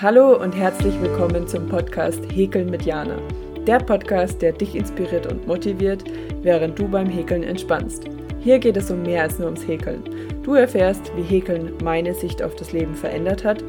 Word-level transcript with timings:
Hallo 0.00 0.40
und 0.40 0.54
herzlich 0.54 0.94
willkommen 1.00 1.48
zum 1.48 1.66
Podcast 1.66 2.20
Häkeln 2.32 2.70
mit 2.70 2.82
Jana. 2.82 3.18
Der 3.66 3.80
Podcast, 3.80 4.40
der 4.40 4.52
dich 4.52 4.76
inspiriert 4.76 5.26
und 5.26 5.44
motiviert, 5.48 6.04
während 6.40 6.78
du 6.78 6.86
beim 6.86 7.08
Häkeln 7.08 7.42
entspannst. 7.42 8.04
Hier 8.38 8.60
geht 8.60 8.76
es 8.76 8.92
um 8.92 9.02
mehr 9.02 9.24
als 9.24 9.40
nur 9.40 9.46
ums 9.48 9.66
Häkeln. 9.66 10.04
Du 10.44 10.54
erfährst, 10.54 11.10
wie 11.16 11.22
Häkeln 11.22 11.72
meine 11.82 12.14
Sicht 12.14 12.44
auf 12.44 12.54
das 12.54 12.72
Leben 12.72 12.94
verändert 12.94 13.42
hat. 13.42 13.64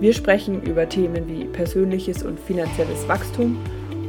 Wir 0.00 0.14
sprechen 0.14 0.62
über 0.62 0.88
Themen 0.88 1.28
wie 1.28 1.44
persönliches 1.44 2.22
und 2.22 2.40
finanzielles 2.40 3.06
Wachstum 3.06 3.58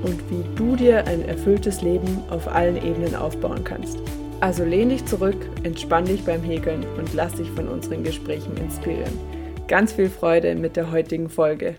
und 0.02 0.22
wie 0.32 0.46
du 0.56 0.78
dir 0.78 1.06
ein 1.08 1.28
erfülltes 1.28 1.82
Leben 1.82 2.24
auf 2.30 2.48
allen 2.48 2.78
Ebenen 2.78 3.16
aufbauen 3.16 3.66
kannst. 3.66 4.00
Also 4.40 4.64
lehn 4.64 4.88
dich 4.88 5.04
zurück, 5.04 5.50
entspann 5.64 6.06
dich 6.06 6.24
beim 6.24 6.42
Häkeln 6.42 6.86
und 6.98 7.14
lass 7.14 7.34
dich 7.34 7.52
von 7.52 7.68
unseren 7.68 8.06
Gesprächen 8.06 8.56
inspirieren 8.56 9.35
ganz 9.68 9.94
viel 9.94 10.10
Freude 10.10 10.54
mit 10.56 10.76
der 10.76 10.92
heutigen 10.92 11.30
Folge. 11.30 11.76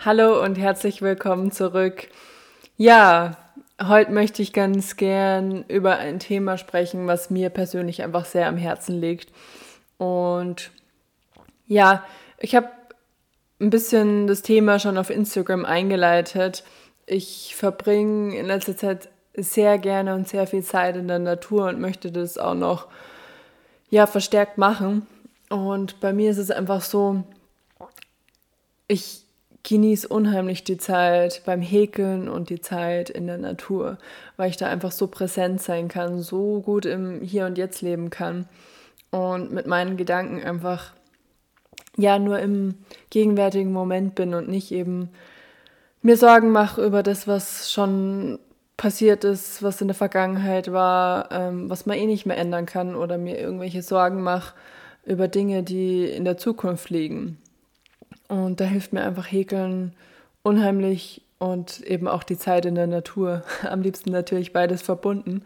Hallo 0.00 0.42
und 0.42 0.58
herzlich 0.58 1.00
willkommen 1.00 1.52
zurück. 1.52 2.08
Ja, 2.76 3.36
heute 3.80 4.10
möchte 4.10 4.42
ich 4.42 4.52
ganz 4.52 4.96
gern 4.96 5.64
über 5.68 5.98
ein 5.98 6.18
Thema 6.18 6.58
sprechen, 6.58 7.06
was 7.06 7.30
mir 7.30 7.50
persönlich 7.50 8.02
einfach 8.02 8.24
sehr 8.24 8.48
am 8.48 8.56
Herzen 8.56 9.00
liegt. 9.00 9.32
Und 9.96 10.72
ja, 11.66 12.02
ich 12.38 12.56
habe 12.56 12.68
ein 13.60 13.70
bisschen 13.70 14.26
das 14.26 14.42
Thema 14.42 14.80
schon 14.80 14.98
auf 14.98 15.10
Instagram 15.10 15.64
eingeleitet. 15.64 16.64
Ich 17.06 17.54
verbringe 17.54 18.36
in 18.36 18.46
letzter 18.46 18.76
Zeit 18.76 19.08
sehr 19.34 19.78
gerne 19.78 20.14
und 20.14 20.26
sehr 20.26 20.48
viel 20.48 20.64
Zeit 20.64 20.96
in 20.96 21.06
der 21.06 21.20
Natur 21.20 21.68
und 21.68 21.80
möchte 21.80 22.10
das 22.10 22.38
auch 22.38 22.54
noch 22.54 22.88
ja 23.88 24.06
verstärkt 24.08 24.58
machen. 24.58 25.06
Und 25.50 26.00
bei 26.00 26.12
mir 26.12 26.30
ist 26.30 26.38
es 26.38 26.50
einfach 26.50 26.82
so, 26.82 27.24
ich 28.86 29.24
genieße 29.62 30.08
unheimlich 30.08 30.64
die 30.64 30.78
Zeit 30.78 31.42
beim 31.44 31.60
Häkeln 31.60 32.28
und 32.28 32.48
die 32.48 32.60
Zeit 32.60 33.10
in 33.10 33.26
der 33.26 33.38
Natur, 33.38 33.98
weil 34.36 34.50
ich 34.50 34.56
da 34.56 34.66
einfach 34.66 34.92
so 34.92 35.06
präsent 35.08 35.60
sein 35.60 35.88
kann, 35.88 36.22
so 36.22 36.60
gut 36.60 36.86
im 36.86 37.20
Hier 37.20 37.46
und 37.46 37.58
Jetzt 37.58 37.82
leben 37.82 38.10
kann 38.10 38.46
und 39.10 39.52
mit 39.52 39.66
meinen 39.66 39.96
Gedanken 39.96 40.42
einfach 40.42 40.92
ja 41.96 42.18
nur 42.18 42.38
im 42.38 42.74
gegenwärtigen 43.10 43.72
Moment 43.72 44.14
bin 44.14 44.34
und 44.34 44.48
nicht 44.48 44.72
eben 44.72 45.10
mir 46.00 46.16
Sorgen 46.16 46.50
mache 46.50 46.84
über 46.84 47.02
das, 47.02 47.26
was 47.26 47.70
schon 47.70 48.38
passiert 48.76 49.24
ist, 49.24 49.62
was 49.62 49.80
in 49.80 49.88
der 49.88 49.96
Vergangenheit 49.96 50.72
war, 50.72 51.30
ähm, 51.32 51.68
was 51.68 51.84
man 51.84 51.98
eh 51.98 52.06
nicht 52.06 52.24
mehr 52.24 52.38
ändern 52.38 52.64
kann 52.64 52.94
oder 52.94 53.18
mir 53.18 53.38
irgendwelche 53.38 53.82
Sorgen 53.82 54.22
mache 54.22 54.54
über 55.08 55.28
Dinge, 55.28 55.62
die 55.62 56.04
in 56.04 56.24
der 56.24 56.36
Zukunft 56.36 56.90
liegen. 56.90 57.38
Und 58.28 58.60
da 58.60 58.64
hilft 58.64 58.92
mir 58.92 59.02
einfach 59.02 59.30
Häkeln 59.30 59.94
unheimlich 60.42 61.22
und 61.38 61.80
eben 61.80 62.08
auch 62.08 62.22
die 62.22 62.36
Zeit 62.36 62.66
in 62.66 62.74
der 62.74 62.86
Natur. 62.86 63.42
Am 63.62 63.82
liebsten 63.82 64.10
natürlich 64.10 64.52
beides 64.52 64.82
verbunden. 64.82 65.42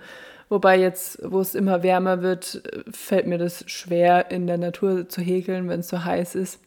Wobei 0.48 0.78
jetzt, 0.78 1.18
wo 1.24 1.40
es 1.40 1.54
immer 1.54 1.82
wärmer 1.82 2.20
wird, 2.22 2.62
fällt 2.90 3.26
mir 3.26 3.38
das 3.38 3.64
schwer, 3.70 4.30
in 4.30 4.46
der 4.46 4.58
Natur 4.58 5.08
zu 5.08 5.22
häkeln, 5.22 5.68
wenn 5.68 5.80
es 5.80 5.88
so 5.88 6.04
heiß 6.04 6.34
ist. 6.34 6.60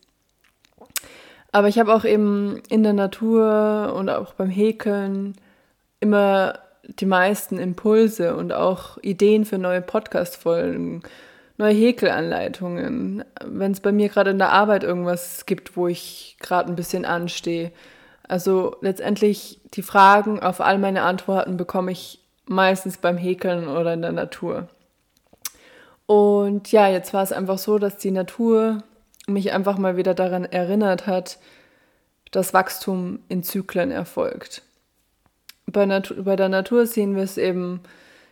Aber 1.52 1.68
ich 1.68 1.78
habe 1.78 1.94
auch 1.94 2.04
eben 2.04 2.62
in 2.70 2.84
der 2.84 2.94
Natur 2.94 3.94
und 3.96 4.10
auch 4.10 4.34
beim 4.34 4.50
Häkeln 4.50 5.36
immer 6.00 6.60
die 6.84 7.06
meisten 7.06 7.60
Impulse 7.60 8.36
und 8.36 8.54
auch 8.54 8.98
Ideen 9.02 9.46
für 9.46 9.58
neue 9.58 9.82
Podcast-Folgen 9.82 11.04
neue 11.58 11.74
Häkelanleitungen, 11.74 13.24
wenn 13.44 13.72
es 13.72 13.80
bei 13.80 13.92
mir 13.92 14.10
gerade 14.10 14.32
in 14.32 14.38
der 14.38 14.52
Arbeit 14.52 14.84
irgendwas 14.84 15.46
gibt, 15.46 15.78
wo 15.78 15.88
ich 15.88 16.38
gerade 16.40 16.70
ein 16.70 16.76
bisschen 16.76 17.06
anstehe. 17.06 17.72
Also 18.28 18.76
letztendlich 18.82 19.62
die 19.74 19.84
Fragen 19.84 20.40
auf 20.40 20.60
all 20.60 20.78
meine 20.78 21.04
Antworten 21.04 21.58
bekomme 21.58 21.92
ich 21.92 22.20
meistens 22.46 22.98
beim 22.98 23.18
Häkeln 23.18 23.68
oder 23.68 23.94
in 23.94 24.02
der 24.02 24.12
Natur. 24.12 24.68
Und 26.06 26.72
ja, 26.72 26.88
jetzt 26.88 27.14
war 27.14 27.24
es 27.24 27.32
einfach 27.32 27.58
so, 27.58 27.80
dass 27.80 27.98
die 27.98 28.12
Natur 28.12 28.84
mich 29.28 29.54
einfach 29.54 29.78
mal 29.78 29.98
wieder 29.98 30.14
daran 30.14 30.46
erinnert 30.46 31.08
hat, 31.08 31.40
dass 32.32 32.54
Wachstum 32.54 33.20
in 33.28 33.44
Zyklen 33.44 33.92
erfolgt. 33.92 34.62
Bei, 35.66 35.86
Natur, 35.86 36.24
bei 36.24 36.36
der 36.36 36.50
Natur 36.50 36.86
sehen 36.86 37.16
wir 37.16 37.24
es 37.24 37.38
eben, 37.38 37.82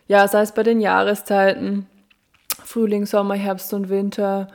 ja, 0.06 0.28
sei 0.28 0.42
es 0.42 0.52
bei 0.52 0.62
den 0.62 0.80
Jahreszeiten, 0.80 1.86
Frühling, 2.64 3.06
Sommer, 3.06 3.34
Herbst 3.34 3.72
und 3.74 3.88
Winter, 3.88 4.48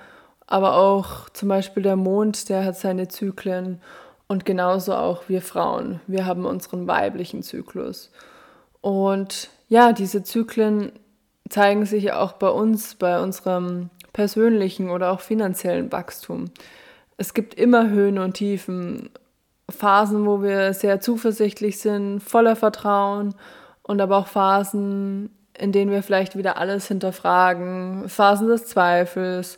aber 0.48 0.78
auch 0.78 1.30
zum 1.30 1.48
Beispiel 1.48 1.84
der 1.84 1.96
Mond, 1.96 2.50
der 2.50 2.66
hat 2.66 2.76
seine 2.76 3.08
Zyklen 3.08 3.82
und 4.28 4.46
genauso 4.46 4.96
auch 4.96 5.30
wir 5.30 5.42
Frauen. 5.42 6.02
Wir 6.08 6.26
haben 6.26 6.46
unseren 6.46 6.88
weiblichen 6.88 7.44
Zyklus. 7.44 8.12
Und 8.82 9.50
ja, 9.68 9.94
diese 9.94 10.24
Zyklen 10.24 10.92
zeigen 11.50 11.86
sich 11.86 12.12
auch 12.14 12.34
bei 12.34 12.50
uns, 12.50 12.96
bei 12.96 13.22
unserem 13.22 13.90
persönlichen 14.14 14.90
oder 14.90 15.12
auch 15.12 15.20
finanziellen 15.20 15.92
Wachstum. 15.92 16.46
Es 17.18 17.34
gibt 17.34 17.54
immer 17.54 17.90
Höhen 17.90 18.18
und 18.18 18.34
Tiefen, 18.34 19.10
Phasen, 19.70 20.26
wo 20.26 20.42
wir 20.42 20.74
sehr 20.74 21.00
zuversichtlich 21.00 21.80
sind, 21.80 22.22
voller 22.22 22.56
Vertrauen 22.56 23.36
und 23.84 24.02
aber 24.02 24.18
auch 24.18 24.28
Phasen, 24.28 25.30
in 25.60 25.72
denen 25.72 25.92
wir 25.92 26.04
vielleicht 26.04 26.38
wieder 26.38 26.58
alles 26.58 26.88
hinterfragen, 26.88 28.10
Phasen 28.10 28.48
des 28.48 28.66
Zweifels, 28.66 29.58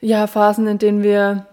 ja, 0.00 0.26
Phasen, 0.26 0.66
in 0.66 0.78
denen 0.78 1.02
wir 1.02 1.46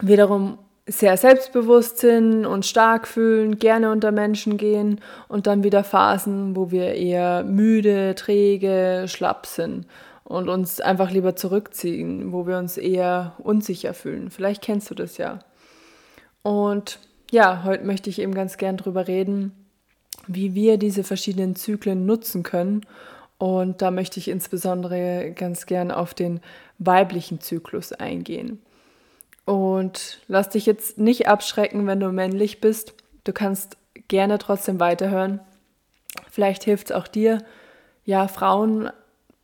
wiederum 0.00 0.58
sehr 0.86 1.16
selbstbewusst 1.16 1.98
sind 1.98 2.44
und 2.44 2.66
stark 2.66 3.08
fühlen, 3.08 3.58
gerne 3.58 3.90
unter 3.90 4.12
Menschen 4.12 4.58
gehen 4.58 5.00
und 5.28 5.46
dann 5.46 5.64
wieder 5.64 5.82
Phasen, 5.82 6.56
wo 6.56 6.70
wir 6.70 6.94
eher 6.94 7.42
müde, 7.44 8.14
träge, 8.14 9.06
schlapp 9.08 9.46
sind 9.46 9.86
und 10.24 10.48
uns 10.48 10.80
einfach 10.80 11.10
lieber 11.10 11.36
zurückziehen, 11.36 12.32
wo 12.32 12.46
wir 12.46 12.58
uns 12.58 12.76
eher 12.76 13.32
unsicher 13.38 13.94
fühlen. 13.94 14.30
Vielleicht 14.30 14.62
kennst 14.62 14.90
du 14.90 14.94
das 14.94 15.16
ja. 15.16 15.38
Und 16.42 16.98
ja, 17.30 17.62
heute 17.64 17.84
möchte 17.84 18.10
ich 18.10 18.20
eben 18.20 18.34
ganz 18.34 18.58
gern 18.58 18.76
drüber 18.76 19.08
reden, 19.08 19.52
wie 20.26 20.54
wir 20.54 20.78
diese 20.78 21.04
verschiedenen 21.04 21.56
Zyklen 21.56 22.06
nutzen 22.06 22.42
können. 22.42 22.82
Und 23.38 23.82
da 23.82 23.90
möchte 23.90 24.20
ich 24.20 24.28
insbesondere 24.28 25.32
ganz 25.34 25.66
gern 25.66 25.90
auf 25.90 26.14
den 26.14 26.40
weiblichen 26.78 27.40
Zyklus 27.40 27.92
eingehen. 27.92 28.60
Und 29.44 30.20
lass 30.28 30.48
dich 30.48 30.66
jetzt 30.66 30.98
nicht 30.98 31.28
abschrecken, 31.28 31.86
wenn 31.86 32.00
du 32.00 32.10
männlich 32.10 32.60
bist. 32.60 32.94
Du 33.24 33.32
kannst 33.32 33.76
gerne 34.08 34.38
trotzdem 34.38 34.80
weiterhören. 34.80 35.40
Vielleicht 36.30 36.64
hilft 36.64 36.90
es 36.90 36.96
auch 36.96 37.08
dir, 37.08 37.42
ja, 38.04 38.28
Frauen 38.28 38.90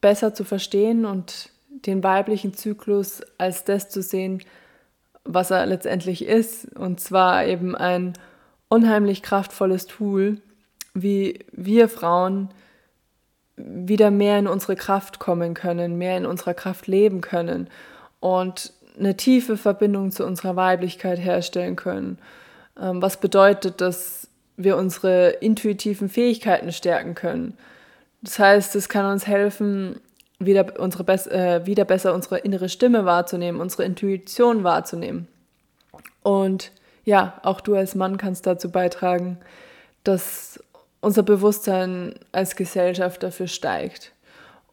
besser 0.01 0.35
zu 0.35 0.45
verstehen 0.45 1.05
und 1.05 1.51
den 1.69 2.03
weiblichen 2.03 2.55
Zyklus 2.55 3.23
als 3.39 3.65
das 3.65 3.91
zu 3.91 4.03
sehen, 4.03 4.43
was 5.25 5.51
er 5.51 5.67
letztendlich 5.67 6.25
ist. 6.25 6.77
Und 6.77 7.01
zwar 7.01 7.47
eben 7.47 7.75
ein 7.75 8.15
unheimlich 8.69 9.23
kraftvolles 9.23 9.87
Tool, 9.87 10.41
wie 10.95 11.41
wir 11.53 11.89
Frauen 11.89 12.51
wieder 13.56 14.11
mehr 14.11 14.39
in 14.39 14.47
unsere 14.47 14.77
Kraft 14.77 15.19
kommen 15.19 15.55
können, 15.55 15.99
mehr 15.99 16.17
in 16.17 16.27
unserer 16.27 16.55
Kraft 16.55 16.87
leben 16.87 17.21
können 17.21 17.69
und 18.21 18.73
eine 18.99 19.17
tiefe 19.17 19.56
Verbindung 19.56 20.11
zu 20.11 20.27
unserer 20.27 20.56
Weiblichkeit 20.56 21.19
herstellen 21.19 21.77
können. 21.77 22.19
Ähm, 22.81 23.03
was 23.03 23.19
bedeutet, 23.19 23.81
dass 23.81 24.28
wir 24.56 24.77
unsere 24.77 25.31
intuitiven 25.31 26.09
Fähigkeiten 26.09 26.73
stärken 26.73 27.15
können. 27.15 27.57
Das 28.22 28.39
heißt, 28.39 28.77
es 28.77 28.89
kann 28.89 29.11
uns 29.11 29.27
helfen, 29.27 30.01
wieder, 30.39 30.78
unsere 30.78 31.05
äh, 31.31 31.67
wieder 31.67 31.84
besser 31.84 32.15
unsere 32.15 32.39
innere 32.39 32.69
Stimme 32.69 33.05
wahrzunehmen, 33.05 33.61
unsere 33.61 33.84
Intuition 33.84 34.65
wahrzunehmen. 34.65 35.28
Und 36.22 36.72
ja, 37.05 37.41
auch 37.42 37.60
du 37.60 37.75
als 37.75 37.95
Mann 37.95 38.19
kannst 38.19 38.47
dazu 38.47 38.71
beitragen, 38.71 39.39
dass 40.04 40.63
unser 41.01 41.23
Bewusstsein 41.23 42.15
als 42.33 42.57
Gesellschaft 42.57 43.23
dafür 43.23 43.47
steigt. 43.47 44.13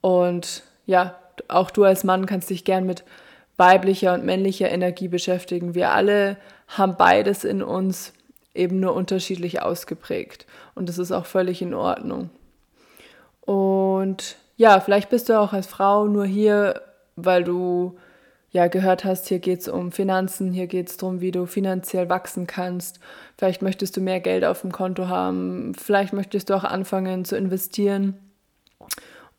Und 0.02 0.64
ja, 0.86 1.16
auch 1.48 1.72
du 1.72 1.84
als 1.84 2.04
Mann 2.04 2.26
kannst 2.26 2.50
dich 2.50 2.66
gern 2.66 2.86
mit 2.86 3.04
weiblicher 3.58 4.14
und 4.14 4.26
männlicher 4.26 4.70
Energie 4.70 5.08
beschäftigen. 5.08 5.76
Wir 5.76 5.92
alle 5.92 6.38
haben 6.68 6.96
beides 6.98 7.44
in 7.44 7.64
uns, 7.64 8.14
eben 8.54 8.80
nur 8.80 8.94
unterschiedlich 8.94 9.62
ausgeprägt. 9.62 10.46
Und 10.76 10.90
das 10.90 10.98
ist 10.98 11.12
auch 11.12 11.26
völlig 11.26 11.62
in 11.62 11.74
Ordnung. 11.74 12.30
Und 13.42 14.36
ja, 14.58 14.80
vielleicht 14.80 15.10
bist 15.10 15.30
du 15.30 15.40
auch 15.40 15.54
als 15.54 15.68
Frau 15.68 16.08
nur 16.08 16.26
hier, 16.26 16.82
weil 17.16 17.44
du 17.44 17.98
ja 18.57 18.68
gehört 18.68 19.06
hast, 19.06 19.27
hier 19.27 19.39
geht 19.39 19.62
es 19.62 19.68
um 19.68 19.92
Finanzen, 19.92 20.51
hier 20.51 20.68
geht 20.68 20.89
es 20.89 20.98
darum, 20.98 21.21
wie 21.21 21.31
du 21.31 21.45
finanziell 21.45 22.09
wachsen 22.09 22.48
kannst. 22.48 23.00
Vielleicht 23.38 23.62
möchtest 23.62 23.95
du 23.95 24.01
mehr 24.01 24.19
Geld 24.19 24.44
auf 24.44 24.62
dem 24.62 24.71
Konto 24.71 25.07
haben, 25.07 25.74
vielleicht 25.75 26.12
möchtest 26.12 26.50
du 26.50 26.56
auch 26.56 26.63
anfangen 26.63 27.24
zu 27.24 27.38
investieren. 27.38 28.15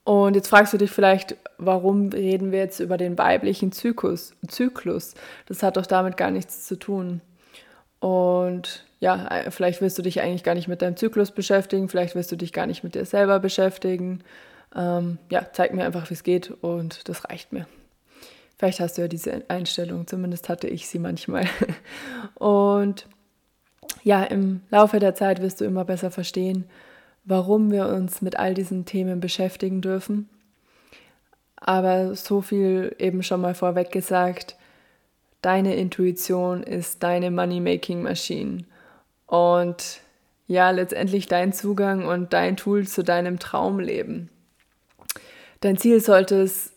Und 0.05 0.37
jetzt 0.37 0.49
fragst 0.49 0.73
du 0.73 0.79
dich 0.79 0.91
vielleicht, 0.91 1.37
warum 1.59 2.11
reden 2.11 2.53
wir 2.53 2.61
jetzt 2.61 2.81
über 2.81 2.97
den 2.97 3.19
weiblichen 3.19 3.73
Zyklus? 3.73 4.35
Zyklus? 4.47 5.15
Das 5.47 5.63
hat 5.63 5.77
doch 5.77 5.87
damit 5.87 6.17
gar 6.17 6.31
nichts 6.31 6.67
zu 6.67 6.79
tun. 6.79 7.21
Und 7.99 8.87
ja, 9.01 9.51
vielleicht 9.51 9.81
willst 9.81 9.99
du 9.99 10.03
dich 10.03 10.21
eigentlich 10.21 10.45
gar 10.45 10.55
nicht 10.55 10.69
mit 10.69 10.81
deinem 10.81 10.97
Zyklus 10.97 11.33
beschäftigen, 11.33 11.89
vielleicht 11.89 12.15
willst 12.15 12.31
du 12.31 12.37
dich 12.37 12.53
gar 12.53 12.67
nicht 12.67 12.85
mit 12.85 12.95
dir 12.95 13.05
selber 13.05 13.41
beschäftigen. 13.41 14.23
Ähm, 14.75 15.19
ja, 15.29 15.47
zeig 15.53 15.75
mir 15.75 15.85
einfach, 15.85 16.09
wie 16.09 16.15
es 16.15 16.23
geht 16.23 16.53
und 16.63 17.09
das 17.09 17.29
reicht 17.29 17.53
mir. 17.53 17.67
Vielleicht 18.59 18.81
hast 18.81 18.99
du 18.99 19.03
ja 19.03 19.09
diese 19.09 19.49
Einstellung, 19.49 20.07
zumindest 20.09 20.49
hatte 20.49 20.67
ich 20.67 20.89
sie 20.89 20.99
manchmal. 20.99 21.47
Und 22.35 23.07
ja, 24.03 24.25
im 24.25 24.63
Laufe 24.71 24.99
der 24.99 25.15
Zeit 25.15 25.41
wirst 25.41 25.61
du 25.61 25.65
immer 25.65 25.85
besser 25.85 26.11
verstehen, 26.11 26.65
warum 27.25 27.71
wir 27.71 27.89
uns 27.89 28.21
mit 28.21 28.37
all 28.37 28.55
diesen 28.55 28.85
Themen 28.85 29.21
beschäftigen 29.21 29.81
dürfen. 29.81 30.29
Aber 31.57 32.15
so 32.17 32.41
viel 32.41 32.95
eben 32.99 33.23
schon 33.23 33.41
mal 33.41 33.55
vorweg 33.55 33.93
gesagt, 33.93 34.57
deine 35.41 35.77
Intuition 35.77 36.63
ist 36.65 37.03
deine 37.03 37.31
Money-Making-Maschine. 37.31 38.65
Und 39.27 40.01
ja, 40.49 40.71
letztendlich 40.71 41.27
dein 41.27 41.53
Zugang 41.53 42.07
und 42.07 42.33
dein 42.33 42.57
Tool 42.57 42.89
zu 42.89 43.05
deinem 43.05 43.39
Traumleben. 43.39 44.31
Dein 45.61 45.77
Ziel 45.77 46.01
sollte 46.01 46.41
es 46.41 46.73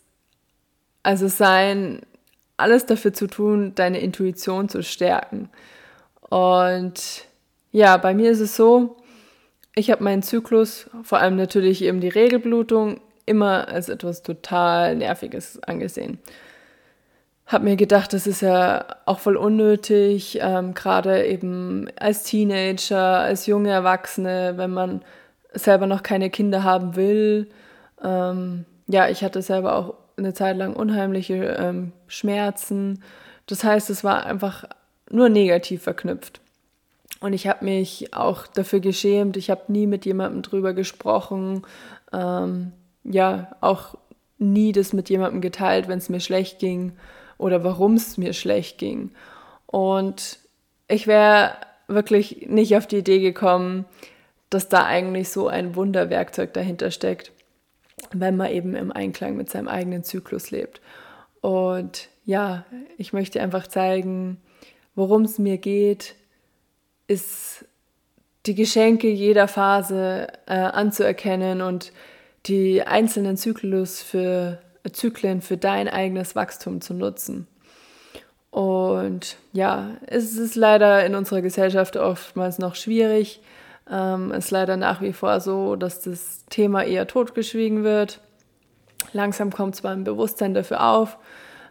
also 1.04 1.28
sein, 1.28 2.02
alles 2.58 2.86
dafür 2.86 3.14
zu 3.14 3.28
tun, 3.28 3.74
deine 3.76 4.00
Intuition 4.00 4.70
zu 4.70 4.84
stärken. 4.84 5.50
Und 6.30 7.26
ja, 7.72 7.98
bei 7.98 8.14
mir 8.14 8.32
ist 8.32 8.40
es 8.40 8.56
so, 8.56 8.98
ich 9.76 9.90
habe 9.90 10.04
meinen 10.04 10.22
Zyklus, 10.22 10.90
vor 11.04 11.20
allem 11.20 11.36
natürlich 11.36 11.84
eben 11.84 12.02
die 12.02 12.10
Regelblutung, 12.10 13.00
immer 13.26 13.68
als 13.68 13.88
etwas 13.88 14.24
total 14.24 14.96
Nerviges 14.96 15.62
angesehen. 15.64 16.20
Habe 17.46 17.66
mir 17.66 17.76
gedacht, 17.76 18.14
das 18.14 18.28
ist 18.28 18.42
ja 18.42 18.86
auch 19.06 19.20
voll 19.20 19.38
unnötig, 19.38 20.40
ähm, 20.42 20.74
gerade 20.74 21.26
eben 21.26 21.88
als 21.98 22.24
Teenager, 22.24 23.20
als 23.20 23.46
junge 23.46 23.70
Erwachsene, 23.70 24.54
wenn 24.56 24.72
man 24.72 25.02
selber 25.54 25.86
noch 25.86 26.04
keine 26.04 26.30
Kinder 26.30 26.64
haben 26.64 26.96
will. 26.96 27.50
Ähm, 28.04 28.66
ja, 28.88 29.10
ich 29.10 29.24
hatte 29.24 29.42
selber 29.42 29.76
auch 29.76 29.94
eine 30.24 30.34
Zeit 30.34 30.58
lang 30.58 30.74
unheimliche 30.74 31.58
ähm, 31.60 31.92
Schmerzen. 32.08 33.04
Das 33.48 33.64
heißt, 33.64 33.90
es 33.90 34.04
war 34.04 34.26
einfach 34.26 34.66
nur 35.10 35.30
negativ 35.30 35.84
verknüpft. 35.84 36.42
Und 37.20 37.34
ich 37.34 37.48
habe 37.48 37.66
mich 37.66 38.14
auch 38.14 38.48
dafür 38.48 38.80
geschämt. 38.80 39.38
Ich 39.38 39.50
habe 39.50 39.72
nie 39.72 39.88
mit 39.88 40.06
jemandem 40.06 40.42
drüber 40.42 40.74
gesprochen. 40.74 41.64
Ähm, 42.14 42.72
ja, 43.04 43.56
auch 43.62 43.96
nie 44.38 44.72
das 44.72 44.94
mit 44.94 45.10
jemandem 45.10 45.42
geteilt, 45.42 45.88
wenn 45.88 46.00
es 46.00 46.10
mir 46.10 46.20
schlecht 46.20 46.60
ging 46.60 46.94
oder 47.38 47.64
warum 47.64 47.96
es 47.96 48.18
mir 48.18 48.34
schlecht 48.34 48.78
ging. 48.78 49.12
Und 49.68 50.40
ich 50.88 51.08
wäre 51.08 51.54
wirklich 51.88 52.48
nicht 52.48 52.76
auf 52.76 52.88
die 52.88 52.98
Idee 52.98 53.20
gekommen, 53.20 53.86
dass 54.50 54.68
da 54.68 54.86
eigentlich 54.86 55.30
so 55.30 55.48
ein 55.48 55.76
Wunderwerkzeug 55.76 56.54
dahinter 56.54 56.92
steckt 56.92 57.32
wenn 58.12 58.38
man 58.38 58.52
eben 58.52 58.76
im 58.76 58.92
Einklang 58.92 59.36
mit 59.36 59.50
seinem 59.50 59.68
eigenen 59.68 60.04
Zyklus 60.04 60.52
lebt. 60.52 60.82
Und 61.42 62.10
ja, 62.26 62.66
ich 62.98 63.14
möchte 63.14 63.42
einfach 63.42 63.68
zeigen, 63.68 64.38
worum 64.96 65.24
es 65.24 65.40
mir 65.40 65.58
geht, 65.58 66.16
ist 67.08 67.66
die 68.46 68.56
Geschenke 68.56 69.10
jeder 69.10 69.48
Phase 69.48 70.28
äh, 70.48 70.54
anzuerkennen 70.54 71.62
und 71.62 71.92
die 72.48 72.84
einzelnen 72.84 73.38
Zyklus 73.38 74.02
für, 74.02 74.60
Zyklen 74.92 75.42
für 75.42 75.58
dein 75.58 75.88
eigenes 75.88 76.36
Wachstum 76.36 76.82
zu 76.82 76.94
nutzen. 76.94 77.48
Und 78.50 79.38
ja, 79.54 79.92
es 80.08 80.38
ist 80.38 80.56
leider 80.56 81.06
in 81.06 81.16
unserer 81.16 81.42
Gesellschaft 81.42 81.96
oftmals 81.98 82.60
noch 82.60 82.76
schwierig, 82.76 83.42
ähm, 83.92 84.32
ist 84.32 84.52
leider 84.52 84.78
nach 84.78 85.02
wie 85.02 85.14
vor 85.14 85.40
so, 85.42 85.76
dass 85.76 86.02
das 86.02 86.46
Thema 86.50 86.84
eher 86.84 87.08
totgeschwiegen 87.08 87.84
wird. 87.84 88.22
Langsam 89.14 89.52
kommt 89.52 89.76
zwar 89.76 89.92
ein 89.92 90.06
Bewusstsein 90.06 90.54
dafür 90.54 90.84
auf, 90.84 91.18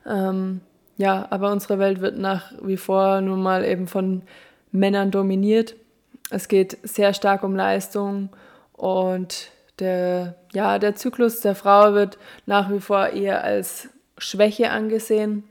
ähm, 0.07 0.61
ja, 0.97 1.27
aber 1.31 1.51
unsere 1.51 1.79
Welt 1.79 2.01
wird 2.03 2.19
nach 2.19 2.53
wie 2.61 2.77
vor 2.77 3.23
nun 3.23 3.43
mal 3.43 3.65
eben 3.65 3.87
von 3.89 4.23
Männern 4.71 5.11
dominiert. 5.11 5.75
Es 6.29 6.47
geht 6.47 6.77
sehr 6.83 7.15
stark 7.15 7.43
um 7.43 7.57
Leistung 7.57 8.29
und 8.75 9.51
der, 9.79 10.35
ja, 10.53 10.79
der 10.79 10.95
Zyklus 10.95 11.41
der 11.41 11.55
Frau 11.55 11.95
wird 11.95 12.19
nach 12.45 12.71
wie 12.71 12.81
vor 12.81 13.09
eher 13.09 13.43
als 13.43 13.89
Schwäche 14.19 14.71
angesehen. 14.71 15.45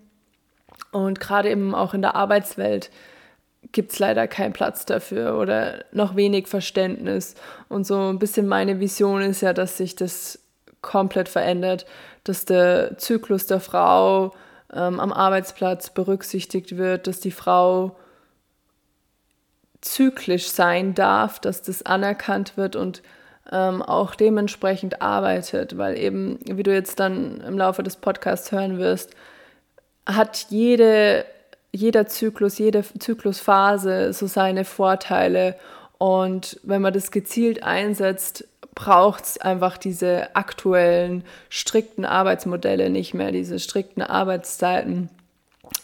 Und 0.92 1.20
gerade 1.20 1.50
eben 1.50 1.76
auch 1.76 1.94
in 1.94 2.02
der 2.02 2.16
Arbeitswelt 2.16 2.92
gibt 3.72 3.92
es 3.92 4.00
leider 4.00 4.28
keinen 4.28 4.54
Platz 4.54 4.86
dafür 4.86 5.38
oder 5.38 5.84
noch 5.92 6.16
wenig 6.16 6.48
Verständnis. 6.48 7.36
Und 7.68 7.86
so 7.86 8.10
ein 8.10 8.20
bisschen 8.20 8.48
meine 8.48 8.80
Vision 8.80 9.22
ist 9.22 9.42
ja, 9.42 9.54
dass 9.54 9.78
sich 9.78 9.96
das 9.96 10.40
komplett 10.82 11.30
verändert, 11.30 11.86
dass 12.24 12.46
der 12.46 12.98
Zyklus 12.98 13.48
der 13.48 13.60
Frau 13.60 14.34
ähm, 14.74 15.00
am 15.00 15.12
Arbeitsplatz 15.12 15.90
berücksichtigt 15.92 16.78
wird, 16.78 17.08
dass 17.08 17.20
die 17.20 17.32
Frau 17.32 17.96
zyklisch 19.82 20.50
sein 20.50 20.94
darf, 20.94 21.40
dass 21.40 21.62
das 21.62 21.84
anerkannt 21.84 22.58
wird 22.58 22.76
und 22.76 23.02
ähm, 23.52 23.82
auch 23.82 24.16
dementsprechend 24.16 25.02
arbeitet, 25.02 25.78
weil 25.78 25.98
eben, 25.98 26.40
wie 26.46 26.64
du 26.64 26.74
jetzt 26.74 27.00
dann 27.00 27.42
im 27.42 27.58
Laufe 27.58 27.82
des 27.82 27.96
Podcasts 27.96 28.52
hören 28.52 28.78
wirst, 28.78 29.16
hat 30.06 30.48
jede 30.50 31.26
jeder 31.72 32.08
Zyklus, 32.08 32.58
jede 32.58 32.84
Zyklusphase 32.84 34.14
so 34.14 34.28
seine 34.28 34.66
Vorteile. 34.66 35.56
Und 35.98 36.60
wenn 36.64 36.82
man 36.82 36.94
das 36.94 37.12
gezielt 37.12 37.64
einsetzt, 37.64 38.48
braucht 38.74 39.26
es 39.26 39.38
einfach 39.42 39.78
diese 39.78 40.36
aktuellen, 40.36 41.24
strikten 41.50 42.06
Arbeitsmodelle 42.06 42.90
nicht 42.90 43.14
mehr, 43.14 43.32
diese 43.32 43.60
strikten 43.60 44.02
Arbeitszeiten. 44.02 45.10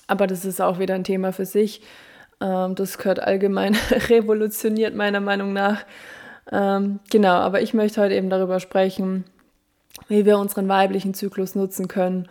Aber 0.07 0.27
das 0.27 0.45
ist 0.45 0.61
auch 0.61 0.79
wieder 0.79 0.95
ein 0.95 1.03
Thema 1.03 1.33
für 1.33 1.45
sich. 1.45 1.81
Ähm, 2.41 2.75
das 2.75 2.97
gehört 2.97 3.19
allgemein 3.19 3.75
revolutioniert, 4.09 4.95
meiner 4.95 5.19
Meinung 5.19 5.53
nach. 5.53 5.85
Ähm, 6.51 6.99
genau, 7.09 7.33
aber 7.33 7.61
ich 7.61 7.73
möchte 7.73 8.01
heute 8.01 8.15
eben 8.15 8.29
darüber 8.29 8.59
sprechen, 8.59 9.25
wie 10.07 10.25
wir 10.25 10.37
unseren 10.37 10.67
weiblichen 10.67 11.13
Zyklus 11.13 11.55
nutzen 11.55 11.87
können, 11.87 12.29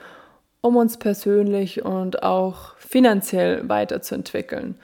um 0.64 0.76
uns 0.76 0.96
persönlich 0.96 1.84
und 1.84 2.22
auch 2.22 2.74
finanziell 2.78 3.68
weiterzuentwickeln, 3.68 4.76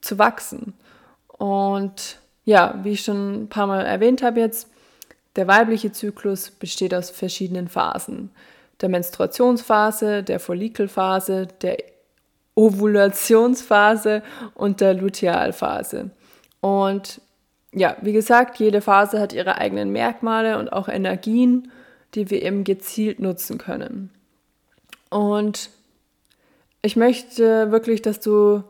zu 0.00 0.18
wachsen. 0.18 0.72
Und 1.26 2.16
ja, 2.46 2.80
wie 2.82 2.92
ich 2.92 3.02
schon 3.02 3.42
ein 3.42 3.48
paar 3.50 3.66
Mal 3.66 3.84
erwähnt 3.84 4.22
habe 4.22 4.40
jetzt, 4.40 4.70
der 5.36 5.46
weibliche 5.46 5.92
Zyklus 5.92 6.50
besteht 6.50 6.94
aus 6.94 7.10
verschiedenen 7.10 7.68
Phasen. 7.68 8.30
Der 8.80 8.88
Menstruationsphase, 8.88 10.22
der 10.22 10.40
Follikelphase, 10.40 11.48
der 11.60 11.76
Ovulationsphase 12.54 14.22
und 14.54 14.80
der 14.80 14.94
Lutealphase. 14.94 16.08
Und 16.62 17.20
ja, 17.72 17.98
wie 18.00 18.14
gesagt, 18.14 18.58
jede 18.60 18.80
Phase 18.80 19.20
hat 19.20 19.34
ihre 19.34 19.58
eigenen 19.58 19.92
Merkmale 19.92 20.58
und 20.58 20.72
auch 20.72 20.88
Energien, 20.88 21.70
die 22.14 22.30
wir 22.30 22.40
eben 22.40 22.64
gezielt 22.64 23.20
nutzen 23.20 23.58
können. 23.58 24.10
Und 25.10 25.70
ich 26.82 26.96
möchte 26.96 27.70
wirklich, 27.70 28.02
dass 28.02 28.20
du 28.20 28.62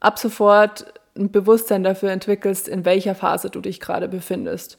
ab 0.00 0.18
sofort 0.18 0.92
ein 1.16 1.30
Bewusstsein 1.30 1.82
dafür 1.82 2.10
entwickelst, 2.10 2.68
in 2.68 2.84
welcher 2.84 3.14
Phase 3.14 3.50
du 3.50 3.60
dich 3.60 3.80
gerade 3.80 4.08
befindest. 4.08 4.78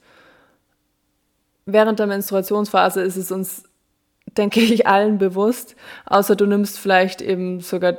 Während 1.66 2.00
der 2.00 2.08
Menstruationsphase 2.08 3.02
ist 3.02 3.18
es 3.18 3.32
uns, 3.32 3.64
denke 4.38 4.60
ich, 4.62 4.88
allen 4.88 5.18
bewusst, 5.18 5.76
außer 6.06 6.36
du 6.36 6.46
nimmst 6.46 6.80
vielleicht 6.80 7.22
eben 7.22 7.60
sogar 7.60 7.98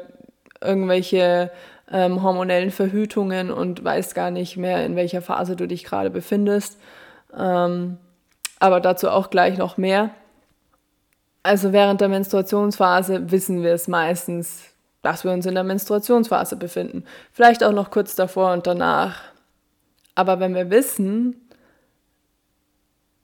irgendwelche 0.60 1.50
ähm, 1.90 2.22
hormonellen 2.22 2.70
Verhütungen 2.70 3.50
und 3.50 3.82
weißt 3.82 4.14
gar 4.14 4.30
nicht 4.30 4.56
mehr, 4.56 4.84
in 4.84 4.96
welcher 4.96 5.22
Phase 5.22 5.56
du 5.56 5.66
dich 5.66 5.84
gerade 5.84 6.10
befindest. 6.10 6.78
Ähm, 7.37 7.98
aber 8.58 8.80
dazu 8.80 9.10
auch 9.10 9.30
gleich 9.30 9.58
noch 9.58 9.76
mehr. 9.76 10.10
Also 11.49 11.73
während 11.73 12.02
der 12.02 12.11
Menstruationsphase 12.11 13.31
wissen 13.31 13.62
wir 13.62 13.73
es 13.73 13.88
meistens, 13.88 14.64
dass 15.00 15.25
wir 15.25 15.33
uns 15.33 15.47
in 15.47 15.55
der 15.55 15.64
Menstruationsphase 15.64 16.57
befinden. 16.57 17.05
Vielleicht 17.33 17.64
auch 17.64 17.73
noch 17.73 17.90
kurz 17.90 18.14
davor 18.14 18.52
und 18.52 18.67
danach. 18.67 19.23
Aber 20.14 20.40
wenn 20.40 20.55
wir 20.55 20.69
wissen, 20.69 21.49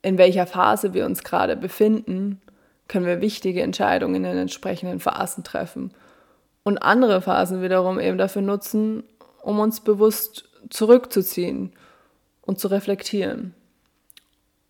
in 0.01 0.17
welcher 0.17 0.47
Phase 0.47 0.95
wir 0.95 1.05
uns 1.05 1.23
gerade 1.23 1.55
befinden, 1.55 2.41
können 2.87 3.05
wir 3.05 3.21
wichtige 3.21 3.61
Entscheidungen 3.61 4.15
in 4.15 4.23
den 4.23 4.37
entsprechenden 4.39 4.99
Phasen 4.99 5.43
treffen. 5.43 5.93
Und 6.63 6.79
andere 6.79 7.21
Phasen 7.21 7.61
wiederum 7.61 7.99
eben 7.99 8.17
dafür 8.17 8.41
nutzen, 8.41 9.03
um 9.43 9.59
uns 9.59 9.81
bewusst 9.81 10.49
zurückzuziehen 10.71 11.73
und 12.41 12.59
zu 12.59 12.69
reflektieren. 12.69 13.53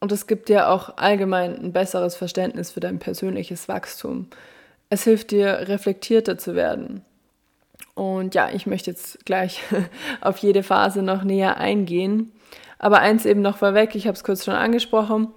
Und 0.05 0.11
es 0.11 0.27
gibt 0.27 0.49
dir 0.49 0.69
auch 0.69 0.97
allgemein 0.97 1.57
ein 1.59 1.73
besseres 1.73 2.15
Verständnis 2.15 2.69
für 2.69 2.79
dein 2.79 2.99
persönliches 2.99 3.67
Wachstum. 3.67 4.27
Es 4.91 5.03
hilft 5.03 5.31
dir, 5.31 5.67
reflektierter 5.67 6.37
zu 6.37 6.53
werden. 6.53 7.03
Und 7.95 8.35
ja, 8.35 8.51
ich 8.51 8.67
möchte 8.67 8.91
jetzt 8.91 9.25
gleich 9.25 9.63
auf 10.21 10.37
jede 10.37 10.61
Phase 10.61 11.01
noch 11.01 11.23
näher 11.23 11.57
eingehen. 11.57 12.31
Aber 12.77 12.99
eins 12.99 13.25
eben 13.25 13.41
noch 13.41 13.57
vorweg, 13.57 13.95
ich 13.95 14.05
habe 14.05 14.13
es 14.13 14.23
kurz 14.23 14.45
schon 14.45 14.53
angesprochen. 14.53 15.29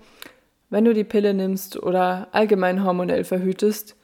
Wenn 0.69 0.85
du 0.85 0.93
die 0.93 1.03
Pille 1.03 1.33
nimmst 1.33 1.83
oder 1.83 2.29
allgemein 2.33 2.85
hormonell 2.85 3.25
verhütest, 3.25 3.97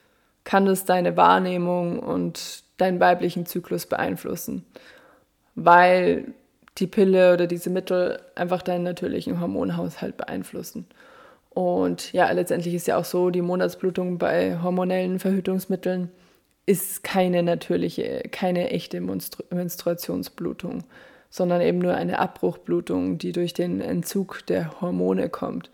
kann 0.44 0.64
das 0.64 0.87
deine 0.87 1.14
Wahrnehmung 1.18 1.99
und 1.99 2.64
deinen 2.78 3.00
weiblichen 3.00 3.44
Zyklus 3.44 3.85
beeinflussen, 3.85 4.64
weil 5.56 6.33
die 6.78 6.87
Pille 6.87 7.33
oder 7.33 7.47
diese 7.47 7.71
Mittel 7.71 8.21
einfach 8.35 8.62
deinen 8.62 8.85
natürlichen 8.85 9.40
Hormonhaushalt 9.40 10.16
beeinflussen. 10.16 10.87
Und 11.50 12.12
ja, 12.12 12.31
letztendlich 12.33 12.75
ist 12.75 12.88
ja 12.88 12.97
auch 12.97 13.04
so, 13.04 13.31
die 13.31 13.43
Monatsblutung 13.43 14.19
bei 14.19 14.61
hormonellen 14.61 15.21
Verhütungsmitteln 15.21 16.11
ist 16.66 17.04
keine 17.04 17.43
natürliche, 17.43 18.23
keine 18.31 18.71
echte 18.71 19.00
Menstru 19.00 19.45
Menstruationsblutung, 19.50 20.85
sondern 21.31 21.61
eben 21.61 21.78
nur 21.78 21.95
eine 21.95 22.19
Abbruchblutung, 22.19 23.19
die 23.19 23.33
durch 23.33 23.52
den 23.52 23.81
Entzug 23.81 24.45
der 24.47 24.81
Hormone 24.81 25.28
kommt. 25.28 25.71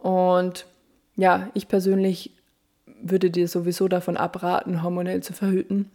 Und 0.00 0.66
ja, 1.16 1.50
ich 1.54 1.68
persönlich 1.68 2.32
würde 3.00 3.30
dir 3.30 3.46
sowieso 3.46 3.88
davon 3.88 4.16
abraten, 4.16 4.82
hormonell 4.82 5.22
zu 5.22 5.32
verhüten. 5.32 5.90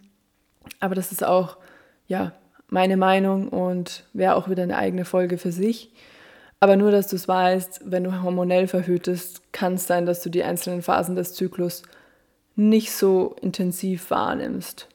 Aber 0.80 0.96
das 0.96 1.12
ist 1.12 1.24
auch, 1.24 1.58
ja, 2.08 2.34
meine 2.72 2.98
Meinung 2.98 3.50
und 3.50 4.06
wäre 4.14 4.36
auch 4.36 4.50
wieder 4.50 4.64
eine 4.64 4.78
eigene 4.78 5.06
Folge 5.06 5.38
für 5.38 5.52
sich. 5.52 5.92
Aber 6.62 6.78
nur, 6.78 6.92
dass 6.92 7.08
du 7.08 7.18
es 7.18 7.28
weißt, 7.28 7.82
wenn 7.86 8.04
du 8.04 8.24
hormonell 8.24 8.68
verhütest, 8.68 9.52
kann 9.52 9.74
es 9.74 9.88
sein, 9.88 10.06
dass 10.06 10.24
du 10.24 10.30
die 10.30 10.44
einzelnen 10.44 10.82
Phasen 10.82 11.16
des 11.16 11.34
Zyklus 11.34 11.84
nicht 12.56 12.92
so 12.92 13.36
intensiv 13.42 14.10
wahrnimmst. 14.10 14.88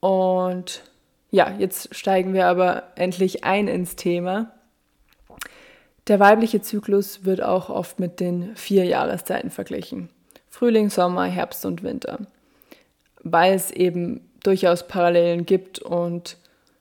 Und 0.00 0.82
ja, 1.30 1.54
jetzt 1.58 1.94
steigen 1.94 2.34
wir 2.34 2.46
aber 2.46 2.84
endlich 2.96 3.44
ein 3.44 3.66
ins 3.66 3.96
Thema. 3.96 4.52
Der 6.06 6.20
weibliche 6.20 6.60
Zyklus 6.60 7.24
wird 7.24 7.42
auch 7.42 7.70
oft 7.70 7.98
mit 7.98 8.20
den 8.20 8.56
vier 8.56 8.84
Jahreszeiten 8.84 9.50
verglichen. 9.50 10.10
Frühling, 10.48 10.90
Sommer, 10.90 11.24
Herbst 11.24 11.64
und 11.64 11.82
Winter. 11.82 12.18
Weil 13.22 13.54
es 13.54 13.70
eben 13.70 14.28
durchaus 14.42 14.86
Parallelen 14.86 15.46
gibt 15.46 15.78
und 15.78 16.36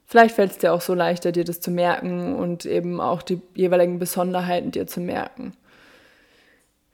vielleicht 0.09 0.35
fällt 0.35 0.51
es 0.51 0.57
dir 0.57 0.73
auch 0.73 0.81
so 0.81 0.93
leichter, 0.93 1.31
dir 1.31 1.45
das 1.45 1.61
zu 1.61 1.69
merken 1.71 2.35
und 2.35 2.65
eben 2.65 2.99
auch 2.99 3.21
die 3.21 3.41
jeweiligen 3.53 3.99
Besonderheiten 3.99 4.71
dir 4.71 4.87
zu 4.87 4.99
merken. 4.99 5.53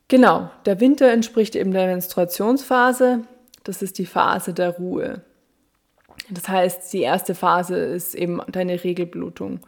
Genau, 0.09 0.51
der 0.65 0.79
Winter 0.79 1.11
entspricht 1.11 1.55
eben 1.55 1.71
der 1.71 1.87
Menstruationsphase. 1.87 3.21
Das 3.63 3.81
ist 3.81 3.97
die 3.97 4.05
Phase 4.05 4.53
der 4.53 4.71
Ruhe. 4.71 5.21
Das 6.29 6.47
heißt, 6.47 6.93
die 6.93 7.01
erste 7.01 7.33
Phase 7.35 7.77
ist 7.77 8.15
eben 8.15 8.41
deine 8.49 8.83
Regelblutung. 8.83 9.61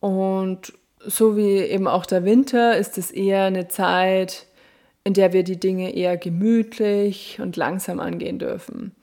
Und 0.00 0.72
so 0.98 1.36
wie 1.36 1.58
eben 1.58 1.86
auch 1.86 2.06
der 2.06 2.24
Winter 2.24 2.76
ist 2.76 2.98
es 2.98 3.10
eher 3.10 3.44
eine 3.44 3.68
Zeit, 3.68 4.46
in 5.04 5.14
der 5.14 5.32
wir 5.32 5.44
die 5.44 5.60
Dinge 5.60 5.94
eher 5.94 6.16
gemütlich 6.16 7.38
und 7.40 7.56
langsam 7.56 8.00
angehen 8.00 8.38
dürfen. 8.38 8.94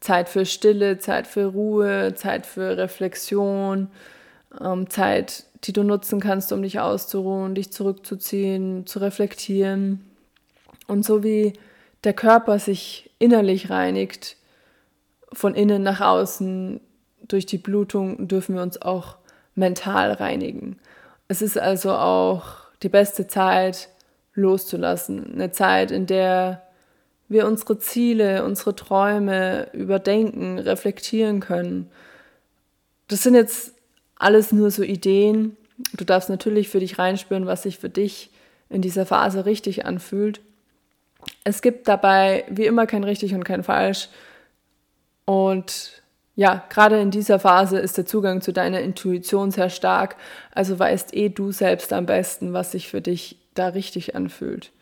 Zeit 0.00 0.28
für 0.28 0.46
Stille, 0.46 0.98
Zeit 0.98 1.26
für 1.26 1.46
Ruhe, 1.46 2.14
Zeit 2.14 2.46
für 2.46 2.76
Reflexion, 2.76 3.88
ähm, 4.60 4.88
Zeit, 4.88 5.44
die 5.64 5.72
du 5.72 5.82
nutzen 5.82 6.20
kannst, 6.20 6.52
um 6.52 6.62
dich 6.62 6.80
auszuruhen, 6.80 7.54
dich 7.54 7.70
zurückzuziehen, 7.70 8.86
zu 8.86 8.98
reflektieren. 8.98 10.04
Und 10.86 11.04
so 11.04 11.22
wie 11.22 11.52
der 12.04 12.14
Körper 12.14 12.58
sich 12.58 13.10
innerlich 13.18 13.70
reinigt, 13.70 14.36
von 15.32 15.54
innen 15.54 15.82
nach 15.82 16.00
außen 16.00 16.80
durch 17.22 17.46
die 17.46 17.58
Blutung, 17.58 18.26
dürfen 18.26 18.56
wir 18.56 18.62
uns 18.62 18.80
auch 18.80 19.16
mental 19.54 20.12
reinigen. 20.12 20.78
Es 21.28 21.42
ist 21.42 21.58
also 21.58 21.92
auch 21.92 22.44
die 22.82 22.88
beste 22.88 23.28
Zeit 23.28 23.88
loszulassen. 24.34 25.34
Eine 25.34 25.52
Zeit, 25.52 25.90
in 25.90 26.06
der 26.06 26.62
wir 27.30 27.46
unsere 27.46 27.78
Ziele, 27.78 28.44
unsere 28.44 28.76
Träume 28.76 29.68
überdenken, 29.72 30.58
reflektieren 30.58 31.40
können. 31.40 31.88
Das 33.08 33.22
sind 33.22 33.34
jetzt 33.34 33.72
alles 34.16 34.52
nur 34.52 34.70
so 34.70 34.82
Ideen. 34.82 35.56
Du 35.94 36.04
darfst 36.04 36.28
natürlich 36.28 36.68
für 36.68 36.80
dich 36.80 36.98
reinspüren, 36.98 37.46
was 37.46 37.62
sich 37.62 37.78
für 37.78 37.88
dich 37.88 38.30
in 38.68 38.82
dieser 38.82 39.06
Phase 39.06 39.46
richtig 39.46 39.86
anfühlt. 39.86 40.40
Es 41.44 41.62
gibt 41.62 41.86
dabei 41.86 42.44
wie 42.50 42.66
immer 42.66 42.86
kein 42.86 43.04
richtig 43.04 43.32
und 43.32 43.44
kein 43.44 43.62
falsch. 43.62 44.08
Und 45.24 46.02
ja, 46.34 46.64
gerade 46.68 47.00
in 47.00 47.12
dieser 47.12 47.38
Phase 47.38 47.78
ist 47.78 47.96
der 47.96 48.06
Zugang 48.06 48.40
zu 48.40 48.52
deiner 48.52 48.80
Intuition 48.80 49.52
sehr 49.52 49.70
stark. 49.70 50.16
Also 50.52 50.76
weißt 50.76 51.14
eh 51.14 51.28
du 51.28 51.52
selbst 51.52 51.92
am 51.92 52.06
besten, 52.06 52.52
was 52.52 52.72
sich 52.72 52.88
für 52.88 53.00
dich 53.00 53.38
da 53.54 53.68
richtig 53.68 54.16
anfühlt. 54.16 54.72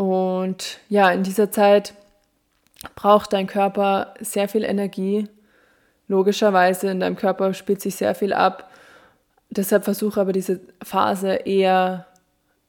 Und 0.00 0.78
ja, 0.88 1.10
in 1.10 1.24
dieser 1.24 1.50
Zeit 1.50 1.92
braucht 2.94 3.34
dein 3.34 3.46
Körper 3.46 4.14
sehr 4.18 4.48
viel 4.48 4.64
Energie. 4.64 5.28
Logischerweise 6.08 6.90
in 6.90 7.00
deinem 7.00 7.16
Körper 7.16 7.52
spielt 7.52 7.82
sich 7.82 7.96
sehr 7.96 8.14
viel 8.14 8.32
ab. 8.32 8.70
Deshalb 9.50 9.84
versuche 9.84 10.18
aber 10.18 10.32
diese 10.32 10.60
Phase 10.82 11.34
eher 11.44 12.06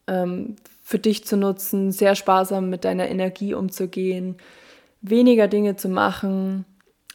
ähm, 0.08 0.58
für 0.84 1.00
dich 1.00 1.24
zu 1.24 1.38
nutzen, 1.38 1.94
sehr 1.94 2.16
sparsam 2.16 2.70
mit 2.70 2.84
deiner 2.84 3.08
Energie 3.08 3.54
umzugehen, 3.54 4.36
weniger 5.02 5.48
Dinge 5.48 5.78
zu 5.78 5.88
machen, 5.88 6.66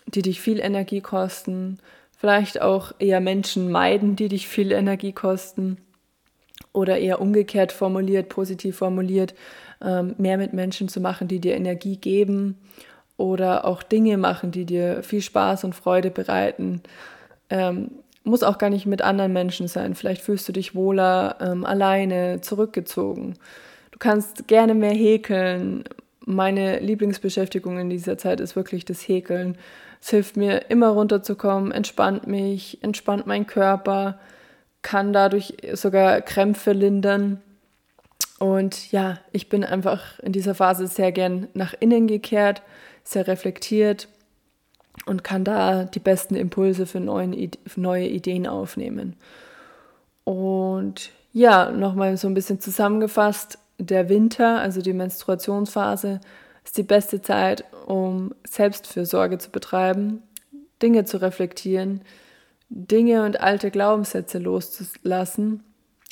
die 0.06 0.22
dich 0.22 0.40
viel 0.40 0.60
Energie 0.60 1.02
kosten, 1.02 1.76
vielleicht 2.16 2.62
auch 2.62 2.94
eher 2.98 3.20
Menschen 3.20 3.70
meiden, 3.70 4.16
die 4.16 4.28
dich 4.28 4.48
viel 4.48 4.72
Energie 4.72 5.12
kosten 5.12 5.76
oder 6.72 6.96
eher 6.96 7.20
umgekehrt 7.20 7.70
formuliert, 7.70 8.30
positiv 8.30 8.78
formuliert, 8.78 9.34
mehr 9.80 10.38
mit 10.38 10.52
Menschen 10.52 10.88
zu 10.88 11.00
machen, 11.00 11.28
die 11.28 11.40
dir 11.40 11.54
Energie 11.54 11.96
geben 11.96 12.56
oder 13.16 13.64
auch 13.64 13.82
Dinge 13.82 14.16
machen, 14.16 14.50
die 14.50 14.64
dir 14.64 15.02
viel 15.02 15.22
Spaß 15.22 15.64
und 15.64 15.74
Freude 15.74 16.10
bereiten. 16.10 16.82
Ähm, 17.50 17.90
muss 18.24 18.42
auch 18.42 18.58
gar 18.58 18.70
nicht 18.70 18.86
mit 18.86 19.02
anderen 19.02 19.32
Menschen 19.32 19.68
sein. 19.68 19.94
Vielleicht 19.94 20.20
fühlst 20.20 20.48
du 20.48 20.52
dich 20.52 20.74
wohler 20.74 21.36
ähm, 21.40 21.64
alleine, 21.64 22.40
zurückgezogen. 22.40 23.34
Du 23.92 23.98
kannst 23.98 24.48
gerne 24.48 24.74
mehr 24.74 24.92
häkeln. 24.92 25.84
Meine 26.24 26.80
Lieblingsbeschäftigung 26.80 27.78
in 27.78 27.88
dieser 27.88 28.18
Zeit 28.18 28.40
ist 28.40 28.56
wirklich 28.56 28.84
das 28.84 29.06
Häkeln. 29.06 29.56
Es 30.00 30.10
hilft 30.10 30.36
mir 30.36 30.70
immer 30.70 30.88
runterzukommen, 30.88 31.72
entspannt 31.72 32.26
mich, 32.26 32.82
entspannt 32.82 33.26
meinen 33.26 33.46
Körper, 33.46 34.18
kann 34.82 35.12
dadurch 35.12 35.56
sogar 35.72 36.20
Krämpfe 36.20 36.72
lindern. 36.72 37.40
Und 38.38 38.92
ja, 38.92 39.18
ich 39.32 39.48
bin 39.48 39.64
einfach 39.64 40.18
in 40.20 40.32
dieser 40.32 40.54
Phase 40.54 40.86
sehr 40.86 41.12
gern 41.12 41.48
nach 41.54 41.74
innen 41.78 42.06
gekehrt, 42.06 42.62
sehr 43.02 43.26
reflektiert 43.26 44.08
und 45.06 45.24
kann 45.24 45.44
da 45.44 45.84
die 45.84 46.00
besten 46.00 46.34
Impulse 46.34 46.86
für, 46.86 47.00
neuen, 47.00 47.50
für 47.66 47.80
neue 47.80 48.06
Ideen 48.06 48.46
aufnehmen. 48.46 49.16
Und 50.24 51.10
ja, 51.32 51.70
nochmal 51.70 52.16
so 52.16 52.28
ein 52.28 52.34
bisschen 52.34 52.60
zusammengefasst, 52.60 53.58
der 53.78 54.08
Winter, 54.08 54.58
also 54.60 54.80
die 54.80 54.92
Menstruationsphase, 54.92 56.20
ist 56.64 56.76
die 56.76 56.82
beste 56.82 57.22
Zeit, 57.22 57.64
um 57.86 58.34
Selbstfürsorge 58.48 59.38
zu 59.38 59.50
betreiben, 59.50 60.22
Dinge 60.82 61.04
zu 61.04 61.20
reflektieren, 61.20 62.00
Dinge 62.68 63.24
und 63.24 63.40
alte 63.40 63.70
Glaubenssätze 63.70 64.38
loszulassen. 64.38 65.62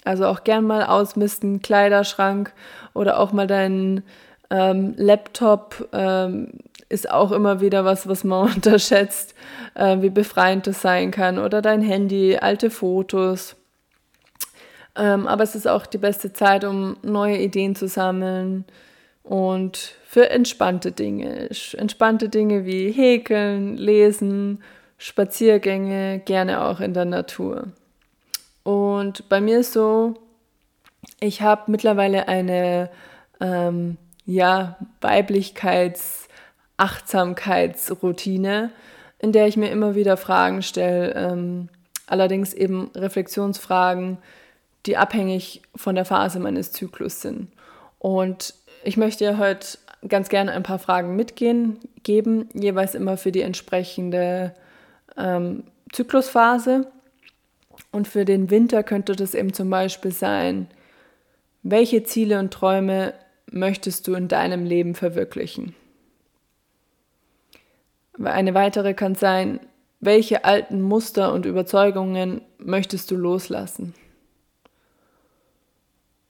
Also 0.05 0.27
auch 0.27 0.45
gern 0.45 0.65
mal 0.65 0.85
ausmisten, 0.85 1.63
Kleiderschrank 1.63 2.53
oder 2.93 3.19
auch 3.19 3.33
mal 3.33 3.47
deinen 3.47 4.05
ähm, 4.51 4.95
Laptop 4.97 5.89
ähm, 5.93 6.53
ist 6.89 7.11
auch 7.11 7.33
immer 7.33 7.61
wieder 7.61 7.85
was, 7.85 8.07
was 8.07 8.25
man 8.25 8.53
unterschätzt, 8.55 9.35
äh, 9.75 10.01
wie 10.01 10.11
befreiend 10.11 10.67
das 10.67 10.83
sein 10.83 11.11
kann. 11.11 11.39
Oder 11.39 11.63
dein 11.63 11.83
Handy, 11.83 12.37
alte 12.37 12.71
Fotos. 12.71 13.57
Ähm, 14.97 15.27
aber 15.27 15.43
es 15.43 15.55
ist 15.55 15.67
auch 15.67 15.87
die 15.87 15.99
beste 15.99 16.33
Zeit, 16.33 16.65
um 16.65 16.97
neue 17.03 17.39
Ideen 17.39 17.75
zu 17.75 17.89
sammeln 17.89 18.65
und 19.25 19.97
für 20.05 20.31
entspannte 20.31 20.93
Dinge. 20.93 21.49
Entspannte 21.73 22.29
Dinge 22.29 22.65
wie 22.65 22.93
Häkeln, 22.93 23.77
Lesen, 23.77 24.63
Spaziergänge, 24.99 26.21
gerne 26.25 26.65
auch 26.65 26.79
in 26.79 26.95
der 26.95 27.07
Natur. 27.07 27.73
Und 28.65 29.29
bei 29.29 29.41
mir 29.41 29.61
ist 29.61 29.73
so, 29.73 30.15
ich 31.21 31.43
habe 31.43 31.71
mittlerweile 31.71 32.27
eine 32.27 32.91
ähm, 33.41 33.99
ja, 34.27 34.77
Weiblichkeits-, 35.01 36.29
Achtsamkeitsroutine, 36.77 38.71
in 39.19 39.33
der 39.33 39.47
ich 39.47 39.57
mir 39.57 39.71
immer 39.71 39.95
wieder 39.95 40.17
Fragen 40.17 40.63
stelle, 40.63 41.15
ähm, 41.15 41.69
allerdings 42.07 42.53
eben 42.53 42.91
Reflexionsfragen, 42.95 44.19
die 44.87 44.97
abhängig 44.97 45.63
von 45.77 45.95
der 45.95 46.05
Phase 46.05 46.41
meines 46.41 46.73
Zyklus 46.73 47.21
sind. 47.21 47.49
Und 47.99 48.55
ich 48.83 48.97
möchte 48.97 49.25
dir 49.25 49.39
heute 49.39 49.79
ganz 50.09 50.29
gerne 50.29 50.53
ein 50.53 50.63
paar 50.63 50.79
Fragen 50.79 51.17
mitgehen, 51.17 51.79
geben, 52.03 52.49
jeweils 52.53 52.95
immer 52.95 53.17
für 53.17 53.33
die 53.33 53.41
entsprechende 53.41 54.55
ähm, 55.17 55.65
Zyklusphase. 55.93 56.87
Und 57.95 58.09
für 58.09 58.25
den 58.25 58.51
Winter 58.51 58.83
könnte 58.83 59.15
das 59.15 59.35
eben 59.35 59.53
zum 59.53 59.71
Beispiel 59.71 60.11
sein, 60.11 60.67
welche 61.63 62.03
Ziele 62.03 62.41
und 62.41 62.53
Träume 62.53 63.15
möchtest 63.53 64.09
du 64.09 64.15
in 64.15 64.27
deinem 64.27 64.65
Leben 64.65 64.97
verwirklichen? 64.97 65.77
Eine 68.21 68.53
weitere 68.53 68.95
kann 68.95 69.15
sein, 69.15 69.61
welche 70.01 70.45
alten 70.45 70.83
Muster 70.83 71.33
und 71.33 71.47
Überzeugungen 71.47 72.41
möchtest 72.59 73.13
du 73.13 73.17
loslassen? 73.17 73.95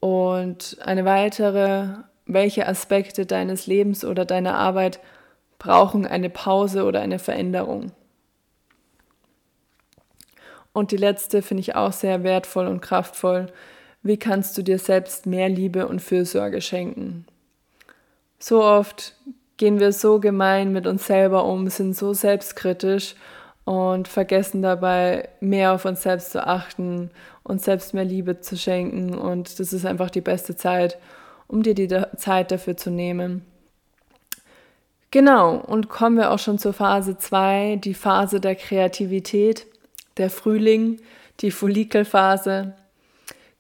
Und 0.01 0.77
eine 0.83 1.07
weitere, 1.07 1.95
welche 2.27 2.69
Aspekte 2.69 3.25
deines 3.25 3.67
Lebens 3.67 4.05
oder 4.05 4.27
deiner 4.27 4.59
Arbeit 4.59 5.01
brauchen 5.59 6.07
eine 6.07 6.29
Pause 6.29 6.85
oder 6.85 7.01
eine 7.01 7.19
Veränderung? 7.19 7.93
Und 10.75 10.91
die 10.91 10.99
letzte 10.99 11.41
finde 11.41 11.63
ich 11.63 11.77
auch 11.77 11.93
sehr 11.93 12.23
wertvoll 12.25 12.67
und 12.67 12.83
kraftvoll. 12.83 13.47
Wie 14.03 14.19
kannst 14.19 14.59
du 14.59 14.63
dir 14.63 14.79
selbst 14.79 15.25
mehr 15.25 15.49
Liebe 15.49 15.89
und 15.89 16.03
Fürsorge 16.03 16.61
schenken? 16.61 17.25
So 18.39 18.63
oft 18.63 19.15
gehen 19.57 19.81
wir 19.81 19.93
so 19.93 20.21
gemein 20.21 20.73
mit 20.73 20.87
uns 20.87 21.07
selber 21.07 21.45
um, 21.45 21.69
sind 21.69 21.97
so 21.97 22.13
selbstkritisch 22.13 23.15
und 23.65 24.09
vergessen 24.09 24.61
dabei 24.63 25.29
mehr 25.41 25.73
auf 25.73 25.85
uns 25.85 26.03
selbst 26.03 26.33
zu 26.33 26.47
achten, 26.47 27.11
uns 27.45 27.65
selbst 27.65 27.95
mehr 27.95 28.05
Liebe 28.05 28.41
zu 28.41 28.59
schenken. 28.59 29.15
Und 29.15 29.61
das 29.61 29.73
ist 29.73 29.87
einfach 29.87 30.11
die 30.11 30.21
beste 30.21 30.57
Zeit, 30.57 30.99
um 31.47 31.63
dir 31.63 31.75
die 31.75 31.89
Zeit 32.17 32.51
dafür 32.51 32.77
zu 32.77 32.91
nehmen. 32.91 33.47
Genau, 35.13 35.55
und 35.55 35.89
kommen 35.89 36.17
wir 36.17 36.33
auch 36.33 36.41
schon 36.41 36.59
zur 36.59 36.73
Phase 36.73 37.17
2, 37.17 37.77
die 37.77 37.95
Phase 37.95 38.41
der 38.41 38.57
Kreativität, 38.57 39.67
der 40.17 40.31
Frühling, 40.31 41.01
die 41.41 41.51
Follikelphase. 41.51 42.75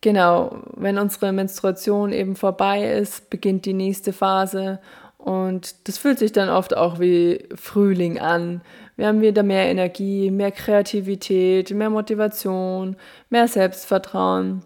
Genau, 0.00 0.58
wenn 0.76 0.98
unsere 0.98 1.32
Menstruation 1.32 2.12
eben 2.12 2.36
vorbei 2.36 2.92
ist, 2.92 3.30
beginnt 3.30 3.64
die 3.64 3.72
nächste 3.72 4.12
Phase 4.12 4.78
und 5.24 5.88
das 5.88 5.96
fühlt 5.96 6.18
sich 6.18 6.32
dann 6.32 6.50
oft 6.50 6.76
auch 6.76 7.00
wie 7.00 7.48
Frühling 7.54 8.18
an. 8.18 8.60
Wir 8.96 9.06
haben 9.06 9.22
wieder 9.22 9.42
mehr 9.42 9.66
Energie, 9.70 10.30
mehr 10.30 10.52
Kreativität, 10.52 11.70
mehr 11.70 11.88
Motivation, 11.88 12.96
mehr 13.30 13.48
Selbstvertrauen. 13.48 14.62